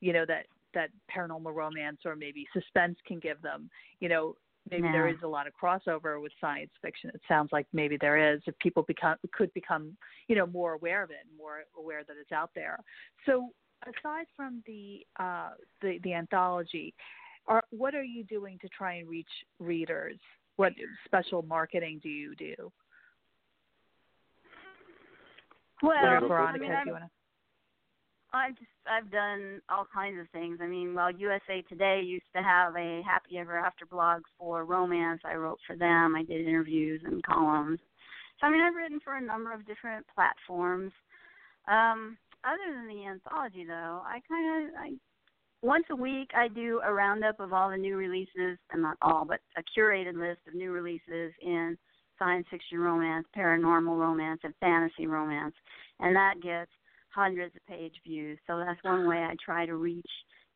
you 0.02 0.14
know 0.14 0.26
that 0.28 0.46
that 0.74 0.90
paranormal 1.14 1.54
romance 1.54 2.00
or 2.06 2.16
maybe 2.16 2.46
suspense 2.54 2.98
can 3.08 3.20
give 3.20 3.42
them 3.42 3.70
you 4.00 4.10
know 4.10 4.36
maybe 4.70 4.90
there 4.92 5.08
Yeah. 5.08 5.14
is 5.14 5.18
a 5.24 5.28
lot 5.28 5.48
of 5.48 5.54
crossover 5.60 6.22
with 6.22 6.32
science 6.40 6.72
fiction 6.82 7.10
it 7.14 7.22
sounds 7.28 7.50
like 7.52 7.66
maybe 7.74 7.98
there 8.00 8.34
is 8.34 8.42
if 8.46 8.58
people 8.60 8.84
become 8.84 9.16
could 9.34 9.52
become 9.54 9.98
you 10.28 10.36
know 10.36 10.46
more 10.46 10.74
aware 10.74 11.02
of 11.02 11.10
it 11.10 11.26
more 11.38 11.64
aware 11.78 12.04
that 12.04 12.18
it's 12.20 12.32
out 12.32 12.52
there. 12.54 12.78
So 13.26 13.50
aside 13.84 14.28
from 14.36 14.62
the 14.68 15.06
uh 15.20 15.52
the 15.82 16.00
the 16.04 16.14
anthology 16.14 16.94
are 17.48 17.64
what 17.72 17.96
are 17.96 18.04
you 18.04 18.24
doing 18.24 18.60
to 18.60 18.70
try 18.70 18.96
and 18.96 19.10
reach 19.10 19.30
readers? 19.60 20.18
What 20.58 20.74
special 21.06 21.42
marketing 21.42 22.02
do 22.04 22.10
you 22.10 22.36
do 22.36 22.72
Well, 25.82 25.92
or 25.92 26.20
Veronica, 26.20 26.28
Veronica, 26.28 26.66
I 26.66 26.68
mean, 26.68 26.72
I'm, 26.72 26.88
you 26.88 26.94
want 26.94 27.06
to. 27.06 27.10
I've 28.34 28.58
just 28.58 28.72
I've 28.90 29.12
done 29.12 29.62
all 29.70 29.86
kinds 29.94 30.20
of 30.20 30.30
things. 30.30 30.60
I 30.62 30.68
mean, 30.68 30.94
while 30.94 31.12
USA 31.12 31.62
Today 31.68 32.02
used 32.04 32.26
to 32.36 32.42
have 32.42 32.76
a 32.76 33.02
happy 33.06 33.38
ever 33.38 33.58
after 33.58 33.86
blog 33.86 34.22
for 34.38 34.64
romance, 34.66 35.22
I 35.26 35.36
wrote 35.36 35.60
for 35.68 35.76
them. 35.76 36.16
I 36.16 36.24
did 36.24 36.48
interviews 36.48 37.02
and 37.06 37.24
columns. 37.24 37.80
So 38.40 38.48
I 38.48 38.52
mean, 38.52 38.62
I've 38.62 38.76
written 38.76 39.00
for 39.04 39.18
a 39.18 39.22
number 39.22 39.54
of 39.54 39.66
different 39.68 40.06
platforms. 40.14 40.92
Um, 41.68 42.18
other 42.44 42.74
than 42.74 42.88
the 42.88 43.06
anthology, 43.06 43.66
though, 43.66 44.02
I 44.06 44.20
kind 44.28 44.70
of 44.70 44.76
I 44.80 44.92
once 45.62 45.86
a 45.92 45.96
week 45.96 46.32
I 46.36 46.48
do 46.48 46.82
a 46.84 46.94
roundup 46.94 47.40
of 47.40 47.54
all 47.54 47.70
the 47.70 47.78
new 47.78 47.98
releases, 47.98 48.58
and 48.72 48.82
not 48.82 48.98
all, 49.02 49.26
but 49.26 49.42
a 49.58 49.64
curated 49.78 50.16
list 50.16 50.40
of 50.48 50.56
new 50.56 50.72
releases 50.72 51.34
in 51.42 51.78
science 52.22 52.46
fiction 52.52 52.78
romance, 52.78 53.26
paranormal 53.36 53.98
romance, 53.98 54.42
and 54.44 54.54
fantasy 54.60 55.08
romance, 55.08 55.56
and 56.00 56.16
that 56.16 56.36
gets 56.44 56.70
hundreds 57.10 57.56
of 57.56 57.66
page 57.66 57.96
views. 58.06 58.38
So 58.46 58.60
that's 58.60 58.84
one 58.84 59.08
way 59.08 59.18
I 59.18 59.36
try 59.44 59.66
to 59.66 59.76
reach 59.76 60.06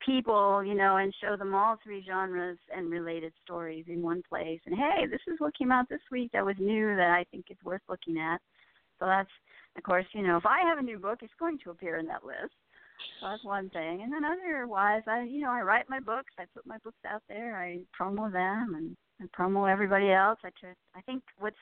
people, 0.06 0.64
you 0.64 0.76
know, 0.76 0.98
and 0.98 1.14
show 1.22 1.36
them 1.36 1.56
all 1.56 1.78
three 1.84 2.04
genres 2.06 2.60
and 2.76 2.92
related 2.92 3.34
stories 3.44 3.86
in 3.88 4.04
one 4.04 4.22
place. 4.30 4.60
And 4.66 4.76
hey, 4.76 5.08
this 5.08 5.22
is 5.28 5.40
what 5.40 5.58
came 5.58 5.72
out 5.72 5.90
this 5.90 6.02
week 6.12 6.32
that 6.34 6.46
was 6.46 6.56
new 6.60 6.96
that 6.96 7.10
I 7.10 7.26
think 7.32 7.46
is 7.50 7.58
worth 7.64 7.82
looking 7.90 8.18
at. 8.18 8.40
So 9.00 9.06
that's, 9.06 9.30
of 9.76 9.84
course, 9.84 10.06
you 10.14 10.22
know, 10.22 10.38
if 10.38 10.46
I 10.46 10.60
have 10.70 10.78
a 10.78 10.84
new 10.84 11.00
book, 11.00 11.20
it's 11.22 11.34
going 11.40 11.58
to 11.64 11.72
appear 11.72 11.98
in 11.98 12.06
that 12.08 12.24
list. 12.24 12.54
So 13.20 13.28
that's 13.30 13.44
one 13.44 13.70
thing. 13.72 14.04
And 14.04 14.14
then 14.14 14.24
otherwise, 14.24 15.02
I, 15.08 15.24
you 15.24 15.42
know, 15.42 15.52
I 15.52 15.62
write 15.62 15.90
my 15.90 16.00
books. 16.00 16.32
I 16.38 16.44
put 16.54 16.66
my 16.66 16.78
books 16.84 17.02
out 17.06 17.24
there. 17.28 17.58
I 17.60 17.80
promo 18.00 18.32
them 18.32 18.76
and, 18.78 18.96
and 19.20 19.32
promo 19.32 19.72
everybody 19.72 20.12
else. 20.12 20.40
I 20.44 20.50
try, 20.60 20.74
I 20.96 21.02
think 21.02 21.24
what's 21.40 21.56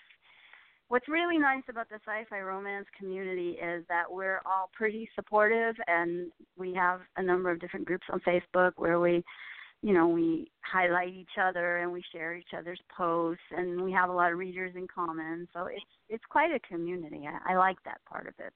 what's 0.90 1.08
really 1.08 1.38
nice 1.38 1.64
about 1.70 1.90
the 1.90 1.96
sci-fi 2.06 2.40
romance 2.42 2.86
community 2.98 3.52
is 3.52 3.84
that 3.90 4.04
we're 4.10 4.42
all 4.46 4.70
pretty 4.74 5.10
supportive 5.16 5.76
and 5.88 6.32
we 6.58 6.74
have 6.74 7.02
a 7.18 7.24
number 7.24 7.50
of 7.50 7.60
different 7.60 7.86
groups 7.86 8.06
on 8.12 8.20
Facebook 8.22 8.74
where 8.76 9.00
we 9.00 9.24
you 9.82 9.94
know 9.94 10.08
we 10.08 10.52
highlight 10.62 11.14
each 11.14 11.38
other 11.42 11.78
and 11.78 11.92
we 11.92 12.04
share 12.12 12.36
each 12.36 12.54
other's 12.58 12.80
posts 12.96 13.44
and 13.58 13.82
we 13.82 13.92
have 13.92 14.10
a 14.10 14.14
lot 14.14 14.32
of 14.32 14.38
readers 14.38 14.74
in 14.76 14.88
common 14.94 15.48
so 15.54 15.66
it's 15.66 15.84
it's 16.10 16.24
quite 16.30 16.52
a 16.52 16.60
community 16.60 17.28
i, 17.28 17.54
I 17.54 17.58
like 17.58 17.78
that 17.86 18.00
part 18.10 18.28
of 18.28 18.34
it 18.40 18.54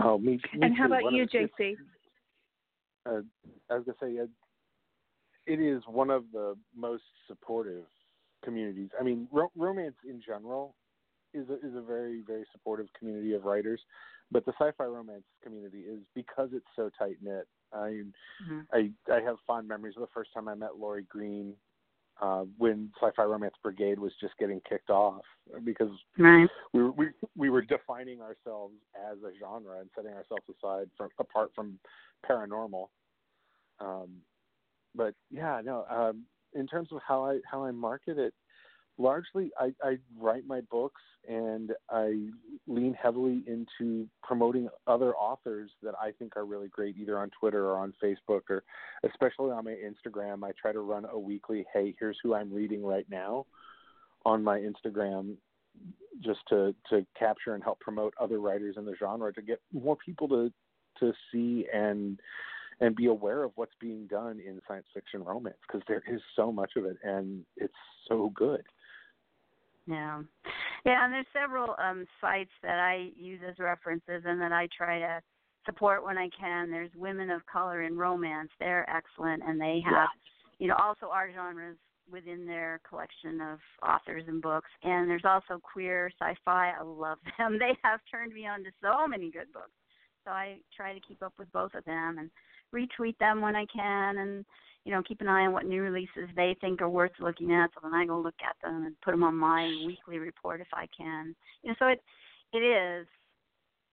oh 0.00 0.18
me, 0.18 0.40
me 0.54 0.66
and 0.66 0.76
how 0.76 0.86
too. 0.86 0.92
about 0.92 1.04
One 1.04 1.14
you 1.14 1.26
jc 1.26 1.76
uh, 3.06 3.22
I 3.70 3.74
was 3.74 3.84
gonna 3.84 3.96
say, 4.00 4.18
uh, 4.20 4.26
it 5.48 5.60
is 5.60 5.82
one 5.86 6.10
of 6.10 6.24
the 6.32 6.54
most 6.76 7.02
supportive 7.26 7.84
communities. 8.44 8.90
I 9.00 9.02
mean, 9.02 9.26
ro- 9.32 9.50
romance 9.56 9.96
in 10.08 10.20
general 10.24 10.74
is 11.34 11.48
a, 11.48 11.54
is 11.54 11.74
a 11.74 11.80
very 11.80 12.22
very 12.26 12.44
supportive 12.52 12.86
community 12.98 13.34
of 13.34 13.44
writers, 13.44 13.80
but 14.30 14.44
the 14.44 14.52
sci-fi 14.52 14.84
romance 14.84 15.24
community 15.42 15.80
is 15.80 16.00
because 16.14 16.50
it's 16.52 16.66
so 16.76 16.90
tight 16.98 17.16
knit. 17.22 17.48
I 17.72 18.02
mm-hmm. 18.46 18.60
I 18.72 18.90
I 19.12 19.20
have 19.20 19.36
fond 19.46 19.66
memories 19.66 19.94
of 19.96 20.02
the 20.02 20.12
first 20.14 20.32
time 20.32 20.48
I 20.48 20.54
met 20.54 20.78
Laurie 20.78 21.06
Green 21.08 21.54
uh, 22.20 22.44
when 22.56 22.90
Sci-Fi 23.00 23.22
Romance 23.22 23.54
Brigade 23.62 23.98
was 23.98 24.12
just 24.20 24.34
getting 24.38 24.60
kicked 24.68 24.90
off 24.90 25.22
because 25.64 25.90
right 26.18 26.48
we 26.72 26.82
were, 26.82 26.92
we 26.92 27.06
we 27.36 27.50
were 27.50 27.62
defining 27.62 28.20
ourselves 28.20 28.74
as 29.10 29.18
a 29.18 29.32
genre 29.38 29.80
and 29.80 29.88
setting 29.94 30.12
ourselves 30.12 30.44
aside 30.48 30.88
from 30.96 31.08
apart 31.18 31.50
from 31.54 31.78
paranormal. 32.28 32.88
Um, 33.80 34.08
but 34.98 35.14
yeah, 35.30 35.62
no. 35.64 35.86
Um, 35.88 36.24
in 36.54 36.66
terms 36.66 36.88
of 36.92 36.98
how 37.06 37.24
I 37.24 37.38
how 37.50 37.64
I 37.64 37.70
market 37.70 38.18
it, 38.18 38.34
largely 38.98 39.50
I, 39.58 39.72
I 39.82 39.96
write 40.18 40.46
my 40.46 40.60
books 40.70 41.00
and 41.26 41.72
I 41.88 42.26
lean 42.66 42.94
heavily 43.00 43.44
into 43.46 44.08
promoting 44.22 44.68
other 44.86 45.14
authors 45.14 45.70
that 45.82 45.94
I 46.02 46.10
think 46.18 46.36
are 46.36 46.44
really 46.44 46.68
great, 46.68 46.96
either 46.98 47.18
on 47.18 47.30
Twitter 47.38 47.66
or 47.66 47.78
on 47.78 47.94
Facebook 48.02 48.42
or 48.50 48.64
especially 49.04 49.50
on 49.52 49.64
my 49.64 49.76
Instagram. 49.76 50.44
I 50.44 50.50
try 50.60 50.72
to 50.72 50.80
run 50.80 51.06
a 51.10 51.18
weekly, 51.18 51.64
hey, 51.72 51.94
here's 51.98 52.18
who 52.22 52.34
I'm 52.34 52.52
reading 52.52 52.84
right 52.84 53.06
now 53.08 53.46
on 54.26 54.42
my 54.42 54.58
Instagram 54.58 55.36
just 56.20 56.40
to 56.48 56.74
to 56.90 57.06
capture 57.16 57.54
and 57.54 57.62
help 57.62 57.78
promote 57.78 58.12
other 58.20 58.40
writers 58.40 58.74
in 58.76 58.84
the 58.84 58.96
genre 58.98 59.32
to 59.32 59.42
get 59.42 59.60
more 59.72 59.96
people 59.96 60.28
to 60.28 60.52
to 60.98 61.12
see 61.30 61.66
and 61.72 62.18
and 62.80 62.94
be 62.94 63.06
aware 63.06 63.42
of 63.42 63.52
what's 63.56 63.74
being 63.80 64.06
done 64.06 64.40
in 64.46 64.60
science 64.68 64.86
fiction 64.94 65.22
romance 65.24 65.56
because 65.66 65.82
there 65.88 66.02
is 66.12 66.20
so 66.36 66.52
much 66.52 66.72
of 66.76 66.84
it 66.84 66.96
and 67.02 67.44
it's 67.56 67.72
so 68.08 68.30
good. 68.34 68.62
yeah. 69.86 70.22
Yeah 70.84 71.04
and 71.04 71.12
there's 71.12 71.26
several 71.32 71.74
um 71.82 72.06
sites 72.20 72.52
that 72.62 72.78
i 72.78 73.10
use 73.16 73.40
as 73.48 73.58
references 73.58 74.22
and 74.26 74.40
that 74.40 74.52
i 74.52 74.68
try 74.76 74.98
to 74.98 75.20
support 75.66 76.04
when 76.04 76.16
i 76.16 76.28
can. 76.38 76.70
There's 76.70 76.90
women 76.96 77.30
of 77.30 77.44
color 77.46 77.82
in 77.82 77.96
romance. 77.98 78.50
They're 78.58 78.88
excellent 78.88 79.42
and 79.46 79.60
they 79.60 79.80
have 79.84 79.92
Yeah. 79.92 80.06
you 80.58 80.68
know 80.68 80.76
also 80.82 81.06
our 81.12 81.30
genres 81.32 81.76
within 82.10 82.46
their 82.46 82.80
collection 82.88 83.38
of 83.42 83.58
authors 83.86 84.24
and 84.28 84.40
books. 84.40 84.70
And 84.82 85.10
there's 85.10 85.26
also 85.26 85.60
queer 85.60 86.10
sci-fi. 86.18 86.70
I 86.70 86.82
love 86.82 87.18
them. 87.38 87.58
They 87.58 87.76
have 87.84 88.00
turned 88.10 88.32
me 88.32 88.46
on 88.46 88.64
to 88.64 88.70
so 88.80 89.06
many 89.06 89.30
good 89.30 89.52
books. 89.52 89.76
So 90.24 90.30
i 90.30 90.56
try 90.74 90.94
to 90.94 91.00
keep 91.06 91.22
up 91.22 91.34
with 91.38 91.50
both 91.52 91.74
of 91.74 91.84
them 91.84 92.16
and 92.18 92.30
retweet 92.74 93.16
them 93.18 93.40
when 93.40 93.56
i 93.56 93.66
can 93.74 94.18
and 94.18 94.44
you 94.84 94.92
know 94.92 95.02
keep 95.02 95.20
an 95.20 95.28
eye 95.28 95.46
on 95.46 95.52
what 95.52 95.66
new 95.66 95.82
releases 95.82 96.28
they 96.36 96.56
think 96.60 96.80
are 96.80 96.88
worth 96.88 97.12
looking 97.20 97.52
at 97.52 97.70
so 97.74 97.80
then 97.82 97.94
i 97.94 98.04
go 98.04 98.18
look 98.18 98.34
at 98.46 98.56
them 98.62 98.84
and 98.86 99.00
put 99.02 99.12
them 99.12 99.24
on 99.24 99.34
my 99.34 99.66
weekly 99.84 100.18
report 100.18 100.60
if 100.60 100.68
i 100.72 100.86
can 100.96 101.34
you 101.62 101.70
know 101.70 101.76
so 101.78 101.86
it 101.86 102.02
it 102.52 102.58
is 102.58 103.06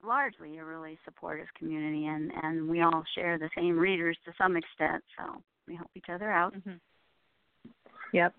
largely 0.04 0.58
a 0.58 0.66
really 0.66 0.98
supportive 1.04 1.48
community 1.58 2.06
and 2.06 2.32
and 2.44 2.70
we 2.70 2.82
all 2.82 3.04
share 3.16 3.38
the 3.38 3.50
same 3.58 3.78
readers 3.78 4.18
to 4.26 4.32
some 4.38 4.56
extent 4.56 5.04
so 5.18 5.42
we 5.68 5.76
help 5.76 5.90
each 5.96 6.10
other 6.10 6.32
out 6.32 6.54
hmm 6.64 6.74
Yep. 8.16 8.34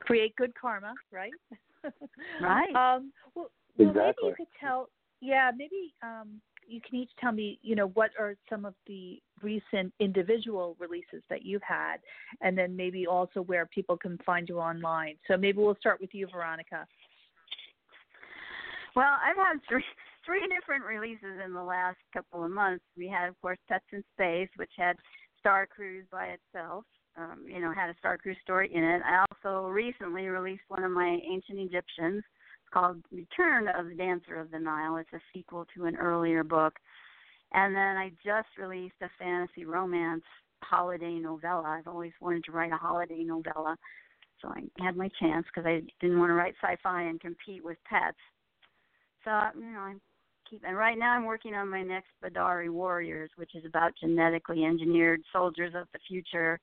Create 0.00 0.34
good 0.36 0.52
karma, 0.58 0.94
right? 1.12 1.32
Right. 2.40 2.74
Um, 2.74 3.12
well, 3.34 3.50
well, 3.76 3.92
maybe 3.92 4.14
you 4.22 4.34
could 4.36 4.46
tell. 4.58 4.88
Yeah, 5.20 5.50
maybe 5.54 5.92
um, 6.02 6.40
you 6.66 6.80
can 6.80 6.98
each 6.98 7.10
tell 7.20 7.32
me. 7.32 7.58
You 7.62 7.76
know, 7.76 7.88
what 7.88 8.10
are 8.18 8.34
some 8.48 8.64
of 8.64 8.74
the 8.86 9.20
recent 9.42 9.92
individual 10.00 10.76
releases 10.78 11.22
that 11.30 11.44
you've 11.44 11.62
had, 11.62 11.96
and 12.40 12.56
then 12.56 12.76
maybe 12.76 13.06
also 13.06 13.40
where 13.42 13.66
people 13.66 13.96
can 13.96 14.18
find 14.24 14.48
you 14.48 14.58
online. 14.58 15.16
So 15.28 15.36
maybe 15.36 15.58
we'll 15.58 15.76
start 15.76 16.00
with 16.00 16.10
you, 16.12 16.26
Veronica. 16.32 16.86
Well, 18.96 19.16
I've 19.24 19.36
had 19.36 19.60
three 19.68 19.84
three 20.24 20.48
different 20.48 20.84
releases 20.84 21.40
in 21.44 21.52
the 21.52 21.62
last 21.62 21.98
couple 22.12 22.44
of 22.44 22.50
months. 22.50 22.84
We 22.96 23.08
had, 23.08 23.28
of 23.28 23.40
course, 23.40 23.58
Pets 23.68 23.84
in 23.92 24.02
Space, 24.14 24.48
which 24.56 24.72
had 24.76 24.96
Star 25.38 25.66
Cruise 25.66 26.06
by 26.10 26.36
itself. 26.38 26.84
Um, 27.16 27.44
you 27.46 27.60
know, 27.60 27.72
had 27.72 27.90
a 27.90 27.98
Star 27.98 28.18
Cruise 28.18 28.36
story 28.42 28.70
in 28.74 28.82
it. 28.82 29.02
I 29.04 29.24
also 29.30 29.68
recently 29.68 30.26
released 30.26 30.62
one 30.68 30.82
of 30.82 30.90
my 30.90 31.20
ancient 31.30 31.58
Egyptians 31.58 32.24
called 32.72 33.02
Return 33.12 33.68
of 33.68 33.88
the 33.88 33.94
Dancer 33.94 34.40
of 34.40 34.50
the 34.50 34.58
Nile. 34.58 34.96
It's 34.96 35.12
a 35.12 35.20
sequel 35.32 35.66
to 35.74 35.86
an 35.86 35.96
earlier 35.96 36.44
book. 36.44 36.74
And 37.52 37.74
then 37.74 37.96
I 37.96 38.10
just 38.24 38.48
released 38.58 38.96
a 39.02 39.08
fantasy 39.18 39.64
romance 39.64 40.24
holiday 40.62 41.18
novella. 41.18 41.76
I've 41.78 41.86
always 41.86 42.12
wanted 42.20 42.44
to 42.44 42.52
write 42.52 42.72
a 42.72 42.76
holiday 42.76 43.22
novella, 43.22 43.76
so 44.40 44.48
I 44.48 44.62
had 44.84 44.96
my 44.96 45.08
chance 45.20 45.46
because 45.46 45.66
I 45.66 45.82
didn't 46.00 46.18
want 46.18 46.30
to 46.30 46.34
write 46.34 46.54
sci-fi 46.62 47.02
and 47.02 47.20
compete 47.20 47.64
with 47.64 47.78
pets. 47.88 48.16
So 49.24 49.30
you 49.58 49.72
know, 49.72 49.80
I'm 49.80 50.00
keep 50.48 50.62
and 50.66 50.76
right 50.76 50.98
now 50.98 51.12
I'm 51.12 51.24
working 51.24 51.54
on 51.54 51.70
my 51.70 51.82
next 51.82 52.08
Badari 52.22 52.70
Warriors, 52.70 53.30
which 53.36 53.54
is 53.54 53.64
about 53.64 53.92
genetically 54.00 54.64
engineered 54.64 55.22
soldiers 55.32 55.74
of 55.74 55.86
the 55.92 55.98
future 56.08 56.58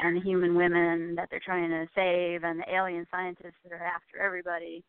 and 0.00 0.16
the 0.16 0.20
human 0.20 0.54
women 0.54 1.14
that 1.14 1.28
they're 1.30 1.40
trying 1.44 1.70
to 1.70 1.86
save 1.94 2.44
and 2.44 2.60
the 2.60 2.74
alien 2.74 3.06
scientists 3.10 3.58
that 3.64 3.72
are 3.72 3.84
after 3.84 4.18
everybody. 4.20 4.84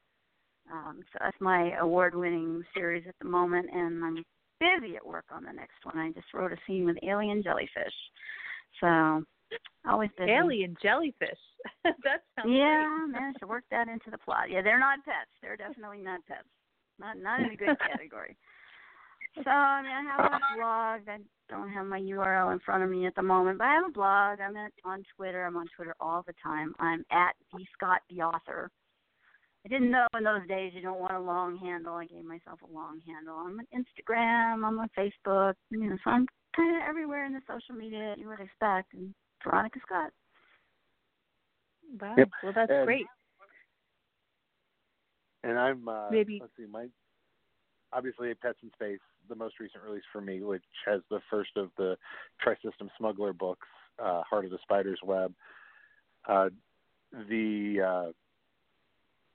Um, 0.72 1.02
so 1.14 1.20
that's 1.22 1.38
my 1.40 1.76
award-winning 1.78 2.64
series 2.76 3.06
at 3.08 3.16
the 3.22 3.28
moment, 3.28 3.70
and 3.72 4.04
I'm 4.04 4.24
busy 4.60 4.96
at 4.96 5.06
work 5.06 5.26
on 5.32 5.44
the 5.44 5.52
next 5.52 5.84
one. 5.84 5.98
I 5.98 6.12
just 6.12 6.34
wrote 6.34 6.52
a 6.52 6.58
scene 6.66 6.86
with 6.86 6.98
alien 7.04 7.44
jellyfish, 7.44 7.94
so 8.80 9.24
always 9.88 10.10
busy. 10.18 10.32
Alien 10.32 10.76
jellyfish. 10.82 11.38
that 11.84 12.24
sounds 12.36 12.50
Yeah, 12.50 12.88
great. 13.06 13.22
managed 13.22 13.40
to 13.40 13.48
work 13.48 13.64
that 13.72 13.88
into 13.88 14.10
the 14.10 14.18
plot. 14.18 14.50
Yeah, 14.50 14.62
they're 14.62 14.80
not 14.80 15.04
pets. 15.06 15.30
They're 15.42 15.58
definitely 15.58 16.02
not 16.02 16.22
pets. 16.28 16.48
Not 17.00 17.18
not 17.18 17.42
in 17.42 17.52
a 17.52 17.56
good 17.56 17.78
category. 17.88 18.36
So 19.44 19.50
I 19.50 19.82
mean, 19.82 19.92
I 19.92 20.04
have 20.16 20.32
a 20.32 20.58
blog. 20.58 21.02
I 21.10 21.18
don't 21.50 21.70
have 21.70 21.86
my 21.86 22.00
URL 22.00 22.54
in 22.54 22.60
front 22.60 22.84
of 22.84 22.90
me 22.90 23.06
at 23.06 23.16
the 23.16 23.22
moment, 23.22 23.58
but 23.60 23.66
I 23.66 23.74
have 23.76 23.90
a 23.90 23.92
blog. 23.92 24.40
I'm 24.40 24.56
at, 24.56 24.72
on 24.86 25.04
Twitter. 25.16 25.46
I'm 25.46 25.58
on 25.58 25.68
Twitter 25.76 25.94
all 26.00 26.24
the 26.26 26.34
time. 26.42 26.74
I'm 26.80 27.04
at 27.12 27.34
the 27.54 27.64
Scott 27.74 28.00
the 28.10 28.22
author. 28.22 28.72
I 29.66 29.68
didn't 29.68 29.90
know 29.92 30.06
in 30.16 30.24
those 30.24 30.48
days 30.48 30.74
you 30.76 30.82
don't 30.82 31.00
want 31.00 31.14
a 31.14 31.20
long 31.20 31.58
handle. 31.58 31.96
I 31.96 32.06
gave 32.06 32.24
myself 32.24 32.60
a 32.62 32.72
long 32.72 33.00
handle. 33.08 33.36
I'm 33.36 33.60
on 33.60 33.66
Instagram. 33.74 34.64
I'm 34.64 34.80
on 34.80 34.90
Facebook. 34.98 35.56
You 35.72 35.90
know, 35.90 35.98
so 36.04 36.12
I'm 36.12 36.28
kind 36.56 36.76
of 36.78 36.84
everywhere 36.88 37.26
in 37.26 37.34
the 37.34 37.42
social 37.48 37.74
media 37.76 38.14
you 38.18 38.28
would 38.28 38.40
expect. 38.40 38.94
And 38.94 39.14
Veronica 39.44 39.80
Scott. 39.86 40.12
Wow. 42.00 42.14
Yep. 42.18 42.30
Well, 42.44 42.54
that's 42.56 42.72
And- 42.72 42.86
great. 42.86 43.06
And 45.44 45.60
I'm 45.60 45.88
uh, 45.88 46.10
Maybe- 46.10 46.40
let's 46.42 46.54
see, 46.58 46.66
my 46.66 46.88
obviously 47.94 48.34
Pets 48.36 48.58
in 48.64 48.72
Space, 48.74 49.00
the 49.30 49.36
most 49.36 49.60
recent 49.60 49.84
release 49.84 50.04
for 50.12 50.20
me, 50.22 50.42
which 50.42 50.64
has 50.86 51.02
the 51.10 51.20
first 51.30 51.52
of 51.56 51.70
the 51.78 51.96
Tri-System 52.42 52.90
Smuggler 52.98 53.32
books, 53.34 53.68
uh, 54.04 54.22
Heart 54.24 54.46
of 54.46 54.52
the 54.52 54.58
Spider's 54.64 55.00
Web. 55.04 55.34
Uh, 56.28 56.50
the 57.30 57.82
uh, 57.82 58.12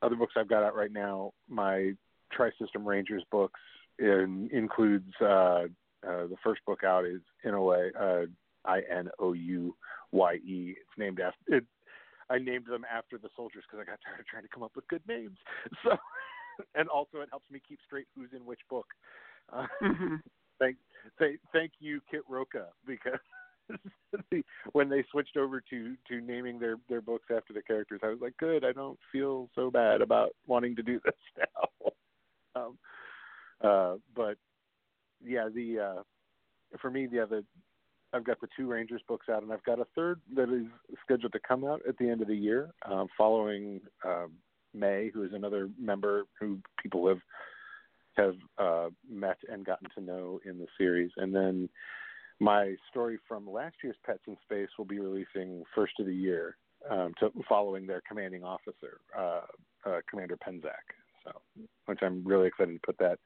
other 0.02 0.16
books 0.16 0.34
I've 0.36 0.48
got 0.48 0.62
out 0.62 0.74
right 0.74 0.92
now, 0.92 1.32
my 1.48 1.92
Tri-System 2.32 2.86
Rangers 2.86 3.24
books 3.30 3.60
in, 3.98 4.48
includes 4.52 5.12
uh, 5.20 5.64
uh, 6.06 6.26
the 6.26 6.36
first 6.42 6.60
book 6.66 6.84
out 6.84 7.04
is 7.04 7.20
in 7.44 7.54
a 7.54 7.62
way 7.62 7.90
uh, 7.98 8.22
I 8.64 8.80
N 8.90 9.08
O 9.18 9.32
U 9.32 9.76
Y 10.12 10.34
E. 10.36 10.74
It's 10.76 10.98
named 10.98 11.20
after 11.20 11.56
it. 11.56 11.64
I 12.30 12.38
named 12.38 12.66
them 12.66 12.84
after 12.90 13.18
the 13.18 13.28
soldiers 13.34 13.64
because 13.68 13.84
I 13.84 13.90
got 13.90 13.98
tired 14.06 14.20
of 14.20 14.26
trying 14.26 14.44
to 14.44 14.48
come 14.48 14.62
up 14.62 14.72
with 14.76 14.86
good 14.88 15.02
names. 15.06 15.38
So, 15.84 15.96
and 16.74 16.88
also 16.88 17.18
it 17.18 17.28
helps 17.30 17.50
me 17.50 17.60
keep 17.66 17.78
straight 17.86 18.06
who's 18.14 18.30
in 18.36 18.44
which 18.44 18.60
book. 18.68 18.86
Uh, 19.52 19.66
hmm 19.80 20.16
thank, 20.58 20.76
thank, 21.18 21.40
thank 21.52 21.72
you, 21.80 22.00
Kit 22.10 22.20
Rocha, 22.28 22.66
because 22.86 23.18
when 24.72 24.88
they 24.88 25.04
switched 25.10 25.36
over 25.36 25.60
to 25.70 25.96
to 26.08 26.20
naming 26.20 26.58
their 26.58 26.76
their 26.88 27.00
books 27.00 27.26
after 27.34 27.52
the 27.52 27.62
characters, 27.62 28.00
I 28.02 28.08
was 28.08 28.18
like, 28.20 28.36
good. 28.38 28.64
I 28.64 28.72
don't 28.72 28.98
feel 29.12 29.48
so 29.54 29.70
bad 29.70 30.00
about 30.00 30.30
wanting 30.46 30.76
to 30.76 30.82
do 30.82 31.00
this 31.04 31.14
now. 31.38 32.62
um, 32.62 32.78
uh, 33.62 33.96
but 34.14 34.36
yeah, 35.24 35.48
the 35.54 35.78
uh, 35.78 36.02
for 36.80 36.90
me, 36.90 37.08
yeah, 37.10 37.26
the 37.26 37.44
I've 38.12 38.24
got 38.24 38.40
the 38.40 38.48
two 38.56 38.66
Rangers 38.66 39.02
books 39.06 39.28
out, 39.28 39.42
and 39.42 39.52
I've 39.52 39.64
got 39.64 39.78
a 39.78 39.86
third 39.94 40.20
that 40.34 40.50
is 40.50 40.66
scheduled 41.04 41.32
to 41.32 41.40
come 41.46 41.64
out 41.64 41.80
at 41.88 41.96
the 41.98 42.08
end 42.08 42.22
of 42.22 42.28
the 42.28 42.36
year, 42.36 42.70
um, 42.90 43.06
following 43.16 43.80
um, 44.04 44.32
May, 44.74 45.10
who 45.12 45.22
is 45.22 45.32
another 45.32 45.68
member 45.78 46.24
who 46.38 46.58
people 46.82 47.08
have 47.08 47.20
have 48.16 48.34
uh, 48.58 48.88
met 49.08 49.38
and 49.48 49.64
gotten 49.64 49.88
to 49.94 50.02
know 50.02 50.40
in 50.44 50.58
the 50.58 50.66
series, 50.76 51.10
and 51.16 51.34
then 51.34 51.68
my 52.40 52.74
story 52.90 53.18
from 53.28 53.48
last 53.48 53.76
year's 53.84 53.96
Pets 54.04 54.22
in 54.26 54.36
Space 54.42 54.68
will 54.78 54.86
be 54.86 54.98
releasing 54.98 55.62
first 55.74 55.92
of 56.00 56.06
the 56.06 56.14
year, 56.14 56.56
um, 56.90 57.12
to, 57.20 57.30
following 57.48 57.86
their 57.86 58.02
commanding 58.08 58.42
officer, 58.42 59.00
uh, 59.16 59.42
uh, 59.86 60.00
Commander 60.08 60.36
Penzak. 60.36 60.72
So, 61.24 61.32
which 61.84 61.98
I'm 62.02 62.26
really 62.26 62.48
excited 62.48 62.72
to 62.72 62.80
put 62.84 62.96
that 62.98 63.18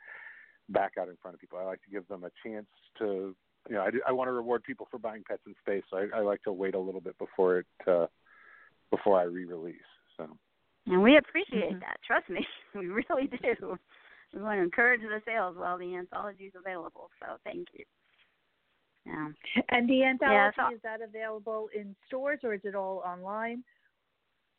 back 0.68 0.92
out 0.98 1.09
in 1.09 1.16
front 1.22 1.35
of 1.35 1.40
people. 1.40 1.59
I 1.59 1.64
like 1.64 1.83
to 1.85 1.90
give 1.90 2.07
them 2.09 2.24
a 2.24 2.31
chance 2.46 2.66
to, 2.98 3.35
you 3.68 3.77
know, 3.77 3.83
I, 3.83 3.90
do, 3.92 4.00
I 4.07 4.12
want 4.12 4.29
to 4.29 4.33
reward 4.33 4.64
people 4.64 4.88
for 4.90 4.98
buying 4.98 5.22
Pets 5.29 5.42
in 5.46 5.55
Space. 5.61 5.85
So 5.90 5.98
I, 5.98 6.18
I 6.18 6.20
like 6.22 6.42
to 6.42 6.53
wait 6.53 6.74
a 6.74 6.81
little 6.81 7.00
bit 7.00 7.16
before 7.18 7.59
it, 7.59 7.66
uh, 7.87 8.07
before 8.90 9.20
I 9.20 9.24
re-release. 9.24 9.77
So. 10.16 10.27
And 10.87 11.03
we 11.03 11.16
appreciate 11.16 11.70
mm-hmm. 11.70 11.79
that. 11.81 11.98
Trust 12.05 12.29
me, 12.29 12.44
we 12.74 12.87
really 12.87 13.29
do. 13.29 13.79
We 14.35 14.42
want 14.42 14.59
to 14.59 14.64
encourage 14.64 15.03
the 15.03 15.20
sales 15.24 15.57
while 15.57 15.79
the 15.79 15.94
anthology 15.94 16.44
is 16.44 16.55
available. 16.59 17.11
So 17.20 17.37
thank 17.44 17.68
you. 17.74 17.85
Yeah. 19.07 19.29
And 19.69 19.88
the 19.88 20.05
anthology 20.05 20.57
yeah, 20.59 20.75
is 20.75 20.81
that 20.83 21.01
available 21.03 21.69
in 21.75 21.95
stores 22.07 22.40
or 22.43 22.55
is 22.55 22.62
it 22.64 22.75
all 22.75 23.03
online? 23.05 23.62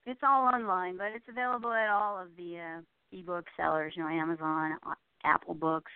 It's 0.06 0.20
all 0.24 0.46
online, 0.46 0.98
but 0.98 1.08
it's 1.16 1.26
available 1.28 1.74
at 1.74 1.90
all 1.90 2.20
of 2.22 2.28
the 2.38 2.60
uh, 2.60 2.82
ebook 3.12 3.46
sellers. 3.58 3.94
You 3.96 4.04
know, 4.04 4.10
Amazon, 4.10 4.78
Apple 5.24 5.56
Books, 5.56 5.92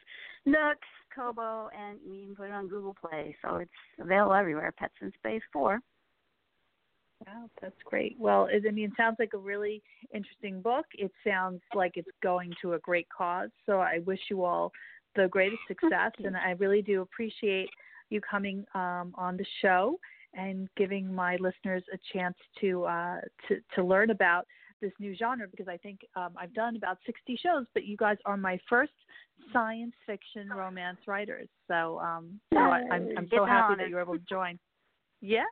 Nooks, 0.45 0.87
Kobo, 1.15 1.69
and 1.77 1.99
you 2.03 2.25
can 2.25 2.35
put 2.35 2.47
it 2.47 2.53
on 2.53 2.67
Google 2.67 2.95
Play. 2.99 3.35
So 3.43 3.57
it's 3.57 3.71
available 3.99 4.33
everywhere. 4.33 4.73
Pets 4.77 4.95
in 5.01 5.11
Space 5.19 5.43
Four. 5.53 5.79
Wow, 7.27 7.49
that's 7.61 7.75
great. 7.83 8.15
Well, 8.17 8.47
it, 8.51 8.63
I 8.67 8.71
mean, 8.71 8.85
it 8.85 8.93
sounds 8.97 9.17
like 9.19 9.33
a 9.33 9.37
really 9.37 9.83
interesting 10.13 10.61
book. 10.61 10.85
It 10.93 11.11
sounds 11.27 11.61
like 11.75 11.93
it's 11.95 12.07
going 12.23 12.53
to 12.61 12.73
a 12.73 12.79
great 12.79 13.07
cause. 13.15 13.49
So 13.65 13.79
I 13.79 13.99
wish 14.05 14.21
you 14.29 14.43
all 14.43 14.71
the 15.15 15.27
greatest 15.27 15.61
success, 15.67 16.11
and 16.23 16.35
I 16.35 16.51
really 16.51 16.81
do 16.81 17.01
appreciate 17.01 17.69
you 18.09 18.21
coming 18.21 18.65
um, 18.75 19.13
on 19.15 19.37
the 19.37 19.45
show 19.61 19.99
and 20.33 20.67
giving 20.77 21.13
my 21.13 21.37
listeners 21.37 21.83
a 21.93 21.97
chance 22.13 22.35
to 22.61 22.83
uh, 22.85 23.21
to 23.47 23.59
to 23.75 23.83
learn 23.83 24.09
about 24.09 24.45
this 24.81 24.91
new 24.99 25.15
genre 25.15 25.47
because 25.49 25.67
I 25.67 25.77
think 25.77 25.99
um, 26.15 26.29
I've 26.37 26.53
done 26.53 26.75
about 26.75 26.97
60 27.05 27.37
shows, 27.43 27.65
but 27.73 27.85
you 27.85 27.97
guys 27.97 28.17
are 28.25 28.37
my 28.37 28.59
first 28.69 28.93
science 29.51 29.93
fiction 30.05 30.49
romance 30.49 30.99
writers. 31.07 31.47
So, 31.67 31.99
um, 31.99 32.39
so 32.53 32.59
I, 32.59 32.83
I'm, 32.91 33.09
I'm 33.17 33.27
so 33.29 33.45
happy 33.45 33.75
that 33.77 33.89
you 33.89 33.95
were 33.95 34.01
able 34.01 34.17
to 34.17 34.25
join. 34.29 34.57
Yeah, 35.21 35.43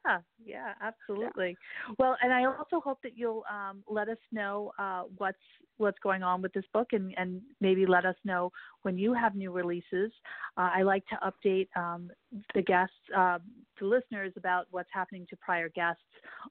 yeah, 0.43 0.73
absolutely. 0.81 1.57
Yeah. 1.89 1.95
Well, 1.99 2.17
and 2.21 2.31
I 2.31 2.45
also 2.45 2.79
hope 2.79 2.99
that 3.03 3.17
you'll 3.17 3.43
um, 3.51 3.83
let 3.87 4.07
us 4.07 4.17
know 4.31 4.71
uh, 4.79 5.03
what's 5.17 5.37
what's 5.77 5.99
going 5.99 6.23
on 6.23 6.41
with 6.41 6.53
this 6.53 6.63
book, 6.73 6.87
and, 6.93 7.13
and 7.17 7.41
maybe 7.59 7.85
let 7.85 8.05
us 8.05 8.15
know 8.23 8.51
when 8.83 8.97
you 8.97 9.13
have 9.13 9.35
new 9.35 9.51
releases. 9.51 10.11
Uh, 10.57 10.69
I 10.73 10.83
like 10.83 11.03
to 11.07 11.17
update 11.17 11.67
um, 11.75 12.09
the 12.55 12.61
guests, 12.61 12.95
uh, 13.15 13.39
the 13.79 13.85
listeners, 13.85 14.33
about 14.37 14.67
what's 14.71 14.89
happening 14.93 15.27
to 15.29 15.37
prior 15.37 15.69
guests 15.69 16.01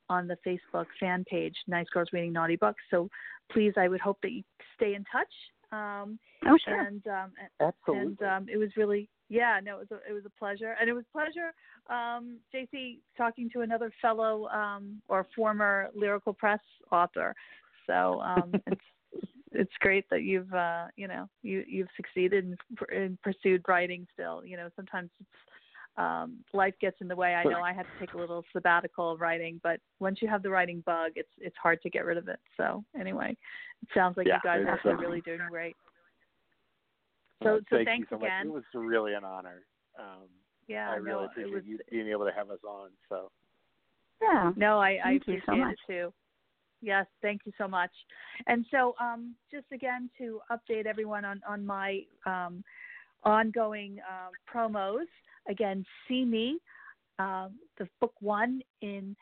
on 0.09 0.29
the 0.29 0.37
Facebook 0.47 0.87
fan 1.01 1.25
page, 1.25 1.55
Nice 1.67 1.87
Girls 1.93 2.09
Reading 2.13 2.33
Naughty 2.33 2.57
Books. 2.57 2.83
So 2.91 3.09
please, 3.51 3.73
I 3.79 3.89
would 3.89 4.01
hope 4.01 4.19
that 4.23 4.33
you 4.33 4.43
stay 4.77 4.95
in 4.95 5.05
touch. 5.11 5.33
Um, 5.73 6.19
oh, 6.47 6.57
sure. 6.65 6.81
And 6.81 7.05
um, 7.07 7.33
absolutely. 7.61 8.27
And 8.27 8.31
um, 8.31 8.47
it 8.53 8.59
was 8.59 8.71
really 8.77 9.09
yeah, 9.29 9.59
no, 9.63 9.79
it 9.79 9.89
was 9.91 10.01
a, 10.01 10.11
it 10.11 10.13
was 10.13 10.25
a 10.25 10.39
pleasure, 10.39 10.77
and 10.81 10.89
it 10.89 10.93
was 10.93 11.05
a 11.09 11.13
pleasure, 11.13 11.53
um, 11.91 12.39
JC, 12.55 12.99
talking 13.17 13.51
to 13.51 13.63
another 13.63 13.91
fellow 14.01 14.47
um, 14.49 15.01
or 15.09 15.27
former 15.35 15.89
lyrical 15.95 16.33
press 16.33 16.61
author. 16.93 17.35
So 17.87 18.21
um, 18.21 18.53
it's 18.67 18.81
it's 19.53 19.73
great 19.81 20.09
that 20.11 20.23
you've 20.23 20.53
uh, 20.53 20.87
you 20.97 21.09
know 21.09 21.29
you 21.43 21.65
you've 21.67 21.89
succeeded 21.97 22.45
and, 22.45 22.59
and 22.95 23.23
pursued 23.23 23.63
writing 23.67 24.07
still. 24.13 24.45
You 24.45 24.57
know, 24.57 24.69
sometimes 24.77 25.11
it's 25.21 25.29
um, 25.97 26.37
life 26.53 26.75
gets 26.81 26.97
in 27.01 27.09
the 27.09 27.17
way. 27.17 27.35
I 27.35 27.43
know 27.45 27.61
I 27.63 27.73
had 27.73 27.85
to 27.85 27.99
take 27.99 28.15
a 28.15 28.19
little 28.19 28.45
sabbatical 28.53 29.13
of 29.13 29.21
writing, 29.21 29.61
but 29.63 29.81
once 29.99 30.21
you 30.21 30.29
have 30.29 30.43
the 30.43 30.51
writing 30.51 30.83
bug, 30.85 31.13
it's 31.17 31.31
it's 31.39 31.57
hard 31.61 31.81
to 31.83 31.91
get 31.91 32.05
rid 32.05 32.19
of 32.19 32.29
it. 32.29 32.39
So 32.57 32.85
anyway, 32.99 33.37
it 33.83 33.89
sounds 33.95 34.17
like 34.17 34.27
yeah, 34.27 34.37
you 34.37 34.41
guys 34.49 34.61
are 34.61 34.69
actually 34.69 34.95
really 34.95 35.21
doing 35.23 35.41
great. 35.51 35.77
So, 37.43 37.61
so 37.71 37.77
Thank 37.77 37.87
thanks 37.87 38.11
so 38.11 38.17
again. 38.17 38.49
Much. 38.49 38.65
It 38.65 38.75
was 38.75 38.87
really 38.87 39.15
an 39.15 39.25
honor. 39.25 39.63
Um, 39.99 40.29
yeah, 40.69 40.91
I 40.91 40.97
really 40.97 41.23
no, 41.23 41.25
appreciate 41.27 41.55
was, 41.55 41.63
you 41.67 41.79
being 41.91 42.09
able 42.09 42.25
to 42.25 42.33
have 42.33 42.51
us 42.51 42.59
on. 42.67 42.91
So. 43.09 43.31
Yeah. 44.21 44.53
No, 44.57 44.79
I, 44.79 44.99
I 45.05 45.13
appreciate 45.13 45.43
so 45.47 45.53
it 45.53 45.79
too. 45.87 46.13
Yes, 46.83 47.07
thank 47.23 47.43
you 47.45 47.53
so 47.59 47.67
much. 47.67 47.91
And 48.47 48.65
so, 48.71 48.95
um, 49.01 49.35
just 49.51 49.67
again 49.73 50.11
to 50.19 50.41
update 50.51 50.87
everyone 50.87 51.25
on 51.25 51.41
on 51.49 51.65
my 51.65 52.01
um, 52.27 52.63
ongoing 53.25 53.99
uh, 54.01 54.29
promos. 54.53 55.07
Again, 55.49 55.85
see 56.07 56.25
me. 56.25 56.59
Uh, 57.19 57.49
the 57.79 57.89
book 58.01 58.13
one 58.21 58.61
in 58.83 59.17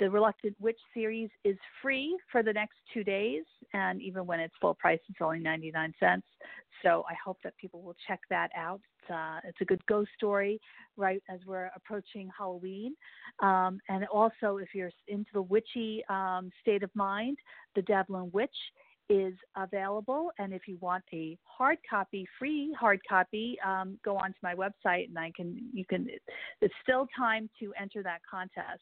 the 0.00 0.10
Reluctant 0.10 0.56
Witch 0.60 0.78
series 0.92 1.30
is 1.44 1.56
free 1.80 2.18
for 2.30 2.42
the 2.42 2.52
next 2.52 2.76
two 2.92 3.04
days, 3.04 3.44
and 3.72 4.02
even 4.02 4.26
when 4.26 4.40
it's 4.40 4.54
full 4.60 4.74
price, 4.74 4.98
it's 5.08 5.20
only 5.20 5.38
99 5.38 5.94
cents. 6.00 6.26
So 6.82 7.04
I 7.08 7.14
hope 7.24 7.38
that 7.44 7.56
people 7.56 7.80
will 7.80 7.96
check 8.08 8.20
that 8.28 8.50
out. 8.56 8.80
It's, 9.00 9.10
uh, 9.10 9.40
it's 9.44 9.60
a 9.60 9.64
good 9.64 9.84
ghost 9.86 10.10
story, 10.16 10.60
right 10.96 11.22
as 11.30 11.40
we're 11.46 11.70
approaching 11.76 12.28
Halloween. 12.36 12.94
Um, 13.40 13.78
and 13.88 14.04
also, 14.06 14.56
if 14.56 14.74
you're 14.74 14.90
into 15.06 15.30
the 15.32 15.42
witchy 15.42 16.02
um, 16.08 16.50
state 16.60 16.82
of 16.82 16.90
mind, 16.94 17.38
The 17.76 17.82
Devlin 17.82 18.30
Witch 18.32 18.50
is 19.08 19.34
available. 19.56 20.30
And 20.38 20.52
if 20.52 20.62
you 20.66 20.78
want 20.80 21.04
a 21.12 21.38
hard 21.44 21.78
copy, 21.88 22.26
free 22.38 22.74
hard 22.78 23.00
copy, 23.08 23.58
um, 23.64 23.98
go 24.04 24.16
onto 24.16 24.38
my 24.42 24.54
website 24.54 25.08
and 25.08 25.18
I 25.18 25.30
can, 25.36 25.56
you 25.72 25.84
can, 25.84 26.08
it's 26.60 26.74
still 26.82 27.06
time 27.16 27.50
to 27.60 27.72
enter 27.80 28.02
that 28.02 28.20
contest. 28.28 28.80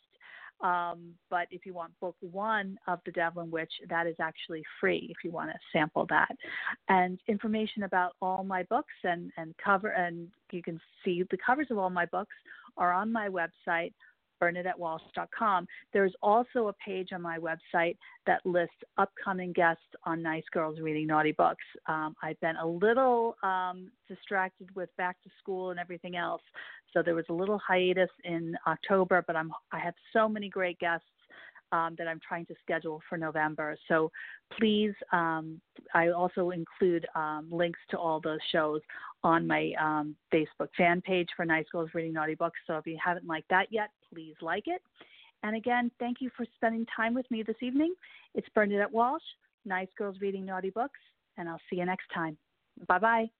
Um, 0.63 1.15
but 1.29 1.49
if 1.51 1.67
you 1.67 1.75
want 1.75 1.99
book 2.01 2.17
one 2.21 2.79
of 2.87 3.01
The 3.05 3.13
Devlin 3.13 3.51
Witch, 3.51 3.73
that 3.89 4.07
is 4.07 4.17
actually 4.21 4.63
free 4.81 5.09
if 5.11 5.25
you 5.25 5.33
want 5.33 5.51
to 5.51 5.59
sample 5.73 6.07
that. 6.09 6.35
And 6.89 7.19
information 7.27 7.83
about 7.83 8.13
all 8.23 8.45
my 8.45 8.63
books 8.65 8.95
and, 9.03 9.33
and 9.37 9.55
cover, 9.63 9.89
and 9.89 10.29
you 10.53 10.63
can 10.63 10.81
see 11.05 11.25
the 11.31 11.39
covers 11.45 11.67
of 11.71 11.79
all 11.79 11.91
my 11.91 12.07
books 12.07 12.35
are 12.77 12.93
on 12.93 13.13
my 13.13 13.29
website, 13.29 13.93
bernadettewalsh.com. 14.43 15.67
There's 15.93 16.13
also 16.23 16.69
a 16.69 16.73
page 16.85 17.11
on 17.13 17.23
my 17.23 17.39
website 17.39 17.97
that 18.27 18.45
lists 18.45 18.75
upcoming 18.99 19.53
guests 19.53 19.85
on 20.05 20.23
Nice 20.23 20.45
Girls 20.53 20.81
Reading 20.81 21.07
Naughty 21.07 21.33
Books. 21.33 21.65
Um, 21.87 22.15
I've 22.23 22.41
been 22.41 22.57
a 22.57 22.67
little 22.67 23.37
um, 23.43 23.91
distracted 24.09 24.75
with 24.75 24.89
back 24.97 25.23
to 25.23 25.31
school 25.41 25.71
and 25.71 25.79
everything 25.79 26.17
else, 26.17 26.43
so 26.93 27.03
there 27.03 27.15
was 27.15 27.25
a 27.29 27.33
little 27.33 27.59
hiatus 27.59 28.11
in 28.25 28.57
October, 28.67 29.25
but 29.27 29.37
I'm 29.37 29.53
I 29.73 29.79
have 29.79 29.95
so 30.13 30.29
many 30.29 30.49
great 30.49 30.79
guests 30.79 31.07
um, 31.73 31.95
that 31.99 32.07
I'm 32.07 32.21
trying 32.27 32.47
to 32.47 32.55
schedule 32.63 33.01
for 33.09 33.17
November. 33.17 33.77
So 33.89 34.11
please, 34.59 34.93
um, 35.13 35.61
I 35.95 36.09
also 36.09 36.51
include 36.51 37.07
um, 37.15 37.49
links 37.51 37.81
to 37.91 37.99
all 37.99 38.21
those 38.21 38.39
shows 38.53 38.81
on 39.25 39.47
my 39.47 39.73
um, 39.81 40.15
Facebook 40.33 40.69
fan 40.77 41.01
page 41.01 41.29
for 41.35 41.45
Nice 41.45 41.65
Girls 41.73 41.91
Reading 41.95 42.13
Naughty 42.13 42.35
Books. 42.35 42.59
So 42.67 42.77
if 42.77 42.87
you 42.87 42.99
haven't 43.03 43.27
liked 43.27 43.49
that 43.49 43.69
yet, 43.71 43.91
please 44.13 44.35
like 44.41 44.65
it. 44.67 44.83
And 45.43 45.57
again, 45.57 45.91
thank 45.99 46.19
you 46.21 46.31
for 46.37 46.47
spending 46.55 46.87
time 46.95 47.15
with 47.15 47.29
me 47.31 47.43
this 47.43 47.57
evening. 47.63 47.95
It's 48.35 48.47
Bernadette 48.55 48.93
Walsh, 48.93 49.23
Nice 49.65 49.89
Girls 49.99 50.17
Reading 50.21 50.45
Naughty 50.45 50.71
Books, 50.71 51.01
and 51.37 51.49
I'll 51.49 51.61
see 51.69 51.77
you 51.77 51.87
next 51.87 52.07
time. 52.15 52.37
Bye 52.87 52.99
bye. 52.99 53.31